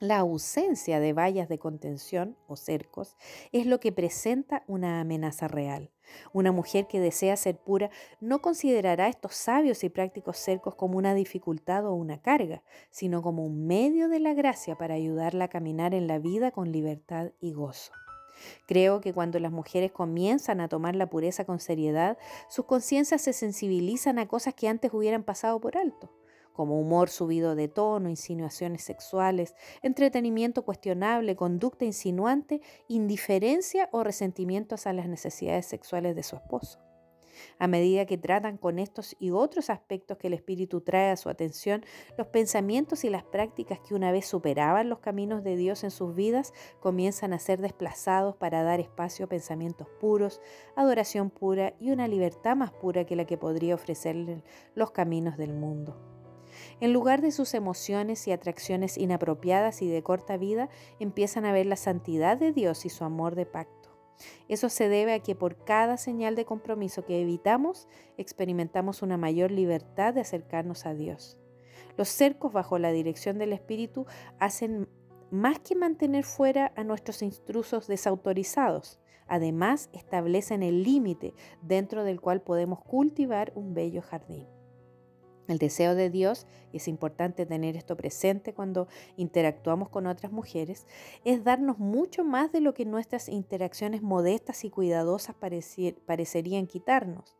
La 0.00 0.18
ausencia 0.18 1.00
de 1.00 1.12
vallas 1.12 1.48
de 1.48 1.58
contención 1.58 2.36
o 2.46 2.54
cercos 2.54 3.16
es 3.50 3.66
lo 3.66 3.80
que 3.80 3.90
presenta 3.90 4.62
una 4.68 5.00
amenaza 5.00 5.48
real. 5.48 5.90
Una 6.32 6.52
mujer 6.52 6.86
que 6.86 7.00
desea 7.00 7.36
ser 7.36 7.56
pura 7.56 7.90
no 8.20 8.40
considerará 8.40 9.08
estos 9.08 9.34
sabios 9.34 9.82
y 9.82 9.88
prácticos 9.88 10.38
cercos 10.38 10.76
como 10.76 10.98
una 10.98 11.14
dificultad 11.14 11.84
o 11.84 11.94
una 11.94 12.22
carga, 12.22 12.62
sino 12.92 13.22
como 13.22 13.44
un 13.44 13.66
medio 13.66 14.08
de 14.08 14.20
la 14.20 14.34
gracia 14.34 14.76
para 14.76 14.94
ayudarla 14.94 15.46
a 15.46 15.48
caminar 15.48 15.94
en 15.94 16.06
la 16.06 16.20
vida 16.20 16.52
con 16.52 16.70
libertad 16.70 17.32
y 17.40 17.52
gozo. 17.52 17.90
Creo 18.68 19.00
que 19.00 19.12
cuando 19.12 19.40
las 19.40 19.50
mujeres 19.50 19.90
comienzan 19.90 20.60
a 20.60 20.68
tomar 20.68 20.94
la 20.94 21.10
pureza 21.10 21.44
con 21.44 21.58
seriedad, 21.58 22.18
sus 22.48 22.66
conciencias 22.66 23.22
se 23.22 23.32
sensibilizan 23.32 24.20
a 24.20 24.28
cosas 24.28 24.54
que 24.54 24.68
antes 24.68 24.94
hubieran 24.94 25.24
pasado 25.24 25.60
por 25.60 25.76
alto 25.76 26.08
como 26.58 26.80
humor 26.80 27.08
subido 27.08 27.54
de 27.54 27.68
tono, 27.68 28.08
insinuaciones 28.08 28.82
sexuales, 28.82 29.54
entretenimiento 29.80 30.64
cuestionable, 30.64 31.36
conducta 31.36 31.84
insinuante, 31.84 32.60
indiferencia 32.88 33.88
o 33.92 34.02
resentimientos 34.02 34.88
a 34.88 34.92
las 34.92 35.06
necesidades 35.06 35.66
sexuales 35.66 36.16
de 36.16 36.24
su 36.24 36.34
esposo. 36.34 36.80
A 37.60 37.68
medida 37.68 38.06
que 38.06 38.18
tratan 38.18 38.56
con 38.56 38.80
estos 38.80 39.14
y 39.20 39.30
otros 39.30 39.70
aspectos 39.70 40.18
que 40.18 40.26
el 40.26 40.34
espíritu 40.34 40.80
trae 40.80 41.12
a 41.12 41.16
su 41.16 41.28
atención, 41.28 41.84
los 42.16 42.26
pensamientos 42.26 43.04
y 43.04 43.08
las 43.08 43.22
prácticas 43.22 43.78
que 43.78 43.94
una 43.94 44.10
vez 44.10 44.26
superaban 44.26 44.88
los 44.88 44.98
caminos 44.98 45.44
de 45.44 45.54
Dios 45.54 45.84
en 45.84 45.92
sus 45.92 46.12
vidas 46.16 46.52
comienzan 46.80 47.34
a 47.34 47.38
ser 47.38 47.60
desplazados 47.60 48.34
para 48.34 48.64
dar 48.64 48.80
espacio 48.80 49.26
a 49.26 49.28
pensamientos 49.28 49.86
puros, 50.00 50.40
adoración 50.74 51.30
pura 51.30 51.74
y 51.78 51.92
una 51.92 52.08
libertad 52.08 52.56
más 52.56 52.72
pura 52.72 53.04
que 53.04 53.14
la 53.14 53.26
que 53.26 53.38
podría 53.38 53.76
ofrecerle 53.76 54.42
los 54.74 54.90
caminos 54.90 55.36
del 55.36 55.54
mundo. 55.54 56.17
En 56.80 56.92
lugar 56.92 57.22
de 57.22 57.32
sus 57.32 57.54
emociones 57.54 58.28
y 58.28 58.32
atracciones 58.32 58.98
inapropiadas 58.98 59.82
y 59.82 59.88
de 59.88 60.02
corta 60.02 60.36
vida, 60.36 60.68
empiezan 61.00 61.44
a 61.44 61.52
ver 61.52 61.66
la 61.66 61.76
santidad 61.76 62.36
de 62.36 62.52
Dios 62.52 62.86
y 62.86 62.88
su 62.88 63.04
amor 63.04 63.34
de 63.34 63.46
pacto. 63.46 63.78
Eso 64.48 64.68
se 64.68 64.88
debe 64.88 65.12
a 65.12 65.20
que 65.20 65.34
por 65.34 65.64
cada 65.64 65.96
señal 65.96 66.34
de 66.34 66.44
compromiso 66.44 67.04
que 67.04 67.20
evitamos, 67.20 67.88
experimentamos 68.16 69.02
una 69.02 69.16
mayor 69.16 69.50
libertad 69.50 70.14
de 70.14 70.20
acercarnos 70.20 70.86
a 70.86 70.94
Dios. 70.94 71.36
Los 71.96 72.08
cercos 72.08 72.52
bajo 72.52 72.78
la 72.78 72.92
dirección 72.92 73.38
del 73.38 73.52
Espíritu 73.52 74.06
hacen 74.38 74.88
más 75.30 75.58
que 75.58 75.74
mantener 75.74 76.24
fuera 76.24 76.72
a 76.76 76.84
nuestros 76.84 77.22
intrusos 77.22 77.86
desautorizados. 77.86 79.00
Además, 79.26 79.90
establecen 79.92 80.62
el 80.62 80.84
límite 80.84 81.34
dentro 81.60 82.04
del 82.04 82.20
cual 82.20 82.40
podemos 82.40 82.80
cultivar 82.80 83.52
un 83.54 83.74
bello 83.74 84.00
jardín. 84.00 84.46
El 85.48 85.56
deseo 85.58 85.94
de 85.94 86.10
Dios, 86.10 86.46
y 86.72 86.76
es 86.76 86.88
importante 86.88 87.46
tener 87.46 87.74
esto 87.74 87.96
presente 87.96 88.52
cuando 88.52 88.86
interactuamos 89.16 89.88
con 89.88 90.06
otras 90.06 90.30
mujeres, 90.30 90.86
es 91.24 91.42
darnos 91.42 91.78
mucho 91.78 92.22
más 92.22 92.52
de 92.52 92.60
lo 92.60 92.74
que 92.74 92.84
nuestras 92.84 93.30
interacciones 93.30 94.02
modestas 94.02 94.64
y 94.64 94.70
cuidadosas 94.70 95.34
parecerían 96.06 96.66
quitarnos. 96.66 97.34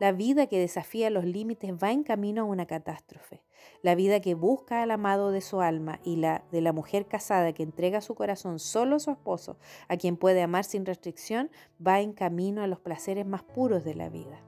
La 0.00 0.12
vida 0.12 0.46
que 0.46 0.58
desafía 0.58 1.10
los 1.10 1.26
límites 1.26 1.72
va 1.72 1.92
en 1.92 2.02
camino 2.02 2.42
a 2.42 2.46
una 2.46 2.64
catástrofe. 2.64 3.42
La 3.82 3.94
vida 3.94 4.20
que 4.20 4.34
busca 4.34 4.82
al 4.82 4.90
amado 4.90 5.30
de 5.30 5.42
su 5.42 5.60
alma 5.60 6.00
y 6.02 6.16
la 6.16 6.42
de 6.50 6.62
la 6.62 6.72
mujer 6.72 7.06
casada 7.06 7.52
que 7.52 7.62
entrega 7.62 8.00
su 8.00 8.14
corazón 8.14 8.58
solo 8.58 8.96
a 8.96 9.00
su 9.00 9.10
esposo, 9.10 9.58
a 9.88 9.98
quien 9.98 10.16
puede 10.16 10.40
amar 10.40 10.64
sin 10.64 10.86
restricción, 10.86 11.50
va 11.86 12.00
en 12.00 12.14
camino 12.14 12.62
a 12.62 12.66
los 12.66 12.80
placeres 12.80 13.26
más 13.26 13.42
puros 13.42 13.84
de 13.84 13.94
la 13.94 14.08
vida. 14.08 14.40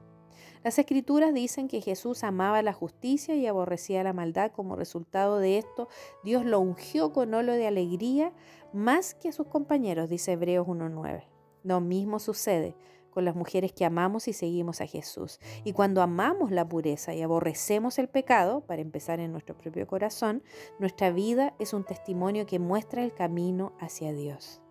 Las 0.63 0.79
escrituras 0.79 1.33
dicen 1.33 1.67
que 1.67 1.81
Jesús 1.81 2.23
amaba 2.23 2.61
la 2.61 2.71
justicia 2.71 3.35
y 3.35 3.47
aborrecía 3.47 4.01
la 4.03 4.13
maldad. 4.13 4.51
Como 4.51 4.77
resultado 4.77 5.39
de 5.39 5.57
esto, 5.57 5.89
Dios 6.23 6.45
lo 6.45 6.61
ungió 6.61 7.11
con 7.11 7.33
olo 7.33 7.51
de 7.51 7.67
alegría 7.67 8.31
más 8.71 9.13
que 9.13 9.29
a 9.29 9.33
sus 9.33 9.47
compañeros, 9.47 10.09
dice 10.09 10.31
Hebreos 10.31 10.65
1.9. 10.65 11.25
Lo 11.63 11.81
mismo 11.81 12.19
sucede 12.19 12.77
con 13.09 13.25
las 13.25 13.35
mujeres 13.35 13.73
que 13.73 13.85
amamos 13.85 14.27
y 14.27 14.33
seguimos 14.33 14.81
a 14.81 14.87
Jesús. 14.87 15.39
Y 15.63 15.73
cuando 15.73 16.01
amamos 16.01 16.49
la 16.49 16.67
pureza 16.67 17.13
y 17.13 17.21
aborrecemos 17.21 17.99
el 17.99 18.07
pecado, 18.07 18.61
para 18.61 18.81
empezar 18.81 19.19
en 19.19 19.31
nuestro 19.31 19.57
propio 19.57 19.85
corazón, 19.85 20.43
nuestra 20.79 21.11
vida 21.11 21.53
es 21.59 21.73
un 21.73 21.83
testimonio 21.83 22.45
que 22.45 22.57
muestra 22.57 23.03
el 23.03 23.13
camino 23.13 23.73
hacia 23.79 24.13
Dios. 24.13 24.62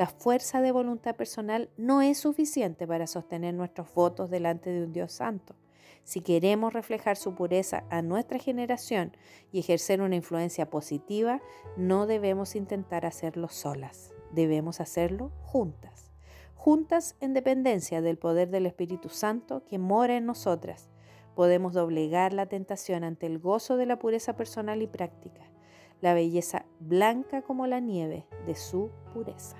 La 0.00 0.06
fuerza 0.06 0.62
de 0.62 0.72
voluntad 0.72 1.14
personal 1.14 1.68
no 1.76 2.00
es 2.00 2.16
suficiente 2.16 2.86
para 2.86 3.06
sostener 3.06 3.52
nuestros 3.52 3.92
votos 3.92 4.30
delante 4.30 4.70
de 4.70 4.84
un 4.84 4.94
Dios 4.94 5.12
santo. 5.12 5.56
Si 6.04 6.22
queremos 6.22 6.72
reflejar 6.72 7.18
su 7.18 7.34
pureza 7.34 7.84
a 7.90 8.00
nuestra 8.00 8.38
generación 8.38 9.14
y 9.52 9.58
ejercer 9.58 10.00
una 10.00 10.16
influencia 10.16 10.70
positiva, 10.70 11.42
no 11.76 12.06
debemos 12.06 12.56
intentar 12.56 13.04
hacerlo 13.04 13.50
solas, 13.50 14.14
debemos 14.32 14.80
hacerlo 14.80 15.32
juntas. 15.42 16.10
Juntas 16.54 17.14
en 17.20 17.34
dependencia 17.34 18.00
del 18.00 18.16
poder 18.16 18.48
del 18.48 18.64
Espíritu 18.64 19.10
Santo 19.10 19.66
que 19.66 19.78
mora 19.78 20.16
en 20.16 20.24
nosotras, 20.24 20.88
podemos 21.34 21.74
doblegar 21.74 22.32
la 22.32 22.46
tentación 22.46 23.04
ante 23.04 23.26
el 23.26 23.38
gozo 23.38 23.76
de 23.76 23.84
la 23.84 23.98
pureza 23.98 24.34
personal 24.34 24.80
y 24.80 24.86
práctica, 24.86 25.42
la 26.00 26.14
belleza 26.14 26.64
blanca 26.78 27.42
como 27.42 27.66
la 27.66 27.80
nieve 27.80 28.26
de 28.46 28.54
su 28.54 28.90
pureza. 29.12 29.59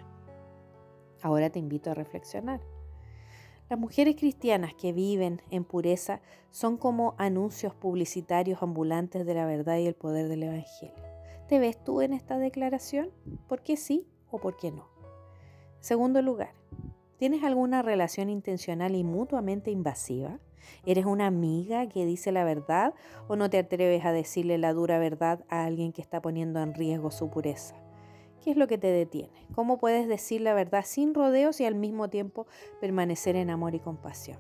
Ahora 1.22 1.50
te 1.50 1.59
invito 1.59 1.90
a 1.90 1.94
reflexionar. 1.94 2.61
Las 3.68 3.78
mujeres 3.78 4.16
cristianas 4.16 4.74
que 4.74 4.92
viven 4.92 5.42
en 5.50 5.62
pureza 5.62 6.20
son 6.50 6.76
como 6.76 7.14
anuncios 7.18 7.72
publicitarios 7.72 8.62
ambulantes 8.62 9.24
de 9.24 9.35
la 9.35 9.46
verdad 9.46 9.78
y 9.78 9.87
el 9.87 9.94
poder 9.94 10.28
del 10.28 10.42
Evangelio. 10.42 10.94
¿Te 11.48 11.61
ves 11.61 11.83
tú 11.83 12.00
en 12.00 12.12
esta 12.12 12.37
declaración? 12.37 13.11
¿Por 13.48 13.62
qué 13.62 13.76
sí 13.76 14.09
o 14.30 14.38
por 14.38 14.56
qué 14.56 14.72
no? 14.72 14.88
Segundo 15.78 16.20
lugar, 16.20 16.52
¿tienes 17.16 17.44
alguna 17.44 17.83
relación 17.83 18.28
intencional 18.28 18.96
y 18.96 19.04
mutuamente 19.04 19.70
invasiva? 19.70 20.40
¿Eres 20.85 21.06
una 21.06 21.26
amiga 21.26 21.88
que 21.88 22.04
dice 22.04 22.33
la 22.33 22.44
verdad 22.44 22.94
o 23.28 23.37
no 23.37 23.50
te 23.50 23.59
atreves 23.59 24.04
a 24.04 24.12
decirle 24.12 24.59
la 24.59 24.72
dura 24.72 24.98
verdad 24.98 25.44
a 25.48 25.64
alguien 25.64 25.92
que 25.92 26.02
está 26.02 26.20
poniendo 26.20 26.61
en 26.61 26.74
riesgo 26.74 27.11
su 27.11 27.30
pureza? 27.30 27.76
¿Qué 28.42 28.53
es 28.53 28.57
lo 28.57 28.66
que 28.66 28.79
te 28.79 28.87
detiene? 28.87 29.46
¿Cómo 29.55 29.79
puedes 29.79 30.09
decir 30.09 30.40
la 30.40 30.55
verdad 30.55 30.85
sin 30.87 31.14
rodeos 31.14 31.61
y 31.61 31.66
al 31.66 31.74
mismo 31.74 32.09
tiempo 32.09 32.46
permanecer 32.81 33.37
en 33.37 33.50
amor 33.50 33.74
y 33.74 33.81
compasión? 33.81 34.38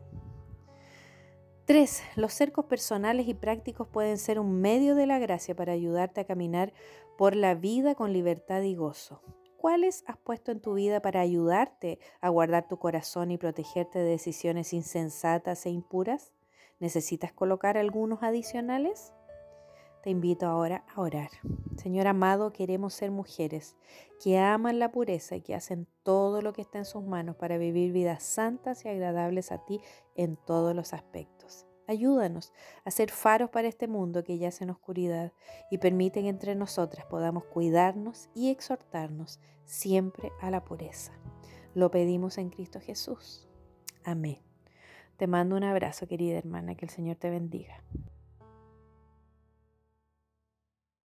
3. 1.66 2.02
Los 2.16 2.32
cercos 2.32 2.64
personales 2.64 3.28
y 3.28 3.34
prácticos 3.34 3.86
pueden 3.86 4.18
ser 4.18 4.40
un 4.40 4.60
medio 4.60 4.94
de 4.94 5.06
la 5.06 5.18
gracia 5.18 5.54
para 5.54 5.72
ayudarte 5.72 6.20
a 6.20 6.24
caminar 6.24 6.72
por 7.16 7.36
la 7.36 7.54
vida 7.54 7.94
con 7.94 8.12
libertad 8.12 8.62
y 8.62 8.74
gozo. 8.74 9.22
¿Cuáles 9.56 10.02
has 10.06 10.16
puesto 10.16 10.50
en 10.50 10.60
tu 10.60 10.74
vida 10.74 11.02
para 11.02 11.20
ayudarte 11.20 11.98
a 12.22 12.30
guardar 12.30 12.66
tu 12.66 12.78
corazón 12.78 13.30
y 13.30 13.36
protegerte 13.36 13.98
de 13.98 14.06
decisiones 14.06 14.72
insensatas 14.72 15.66
e 15.66 15.70
impuras? 15.70 16.32
¿Necesitas 16.78 17.32
colocar 17.32 17.76
algunos 17.76 18.22
adicionales? 18.22 19.12
Te 20.02 20.08
invito 20.08 20.46
ahora 20.46 20.84
a 20.94 21.00
orar. 21.02 21.30
Señor 21.76 22.06
amado, 22.06 22.52
queremos 22.52 22.94
ser 22.94 23.10
mujeres 23.10 23.76
que 24.22 24.38
aman 24.38 24.78
la 24.78 24.92
pureza 24.92 25.36
y 25.36 25.42
que 25.42 25.54
hacen 25.54 25.86
todo 26.02 26.40
lo 26.40 26.54
que 26.54 26.62
está 26.62 26.78
en 26.78 26.86
sus 26.86 27.04
manos 27.04 27.36
para 27.36 27.58
vivir 27.58 27.92
vidas 27.92 28.22
santas 28.22 28.84
y 28.84 28.88
agradables 28.88 29.52
a 29.52 29.58
ti 29.64 29.80
en 30.14 30.36
todos 30.36 30.74
los 30.74 30.94
aspectos. 30.94 31.66
Ayúdanos 31.86 32.52
a 32.84 32.90
ser 32.90 33.10
faros 33.10 33.50
para 33.50 33.68
este 33.68 33.88
mundo 33.88 34.24
que 34.24 34.38
yace 34.38 34.64
en 34.64 34.70
oscuridad 34.70 35.32
y 35.70 35.78
permiten 35.78 36.26
entre 36.26 36.54
nosotras 36.54 37.04
podamos 37.04 37.44
cuidarnos 37.44 38.30
y 38.34 38.48
exhortarnos 38.50 39.38
siempre 39.64 40.32
a 40.40 40.50
la 40.50 40.64
pureza. 40.64 41.12
Lo 41.74 41.90
pedimos 41.90 42.38
en 42.38 42.48
Cristo 42.48 42.80
Jesús. 42.80 43.48
Amén. 44.02 44.38
Te 45.18 45.26
mando 45.26 45.56
un 45.56 45.64
abrazo, 45.64 46.06
querida 46.08 46.38
hermana, 46.38 46.74
que 46.74 46.86
el 46.86 46.90
Señor 46.90 47.16
te 47.16 47.28
bendiga. 47.28 47.82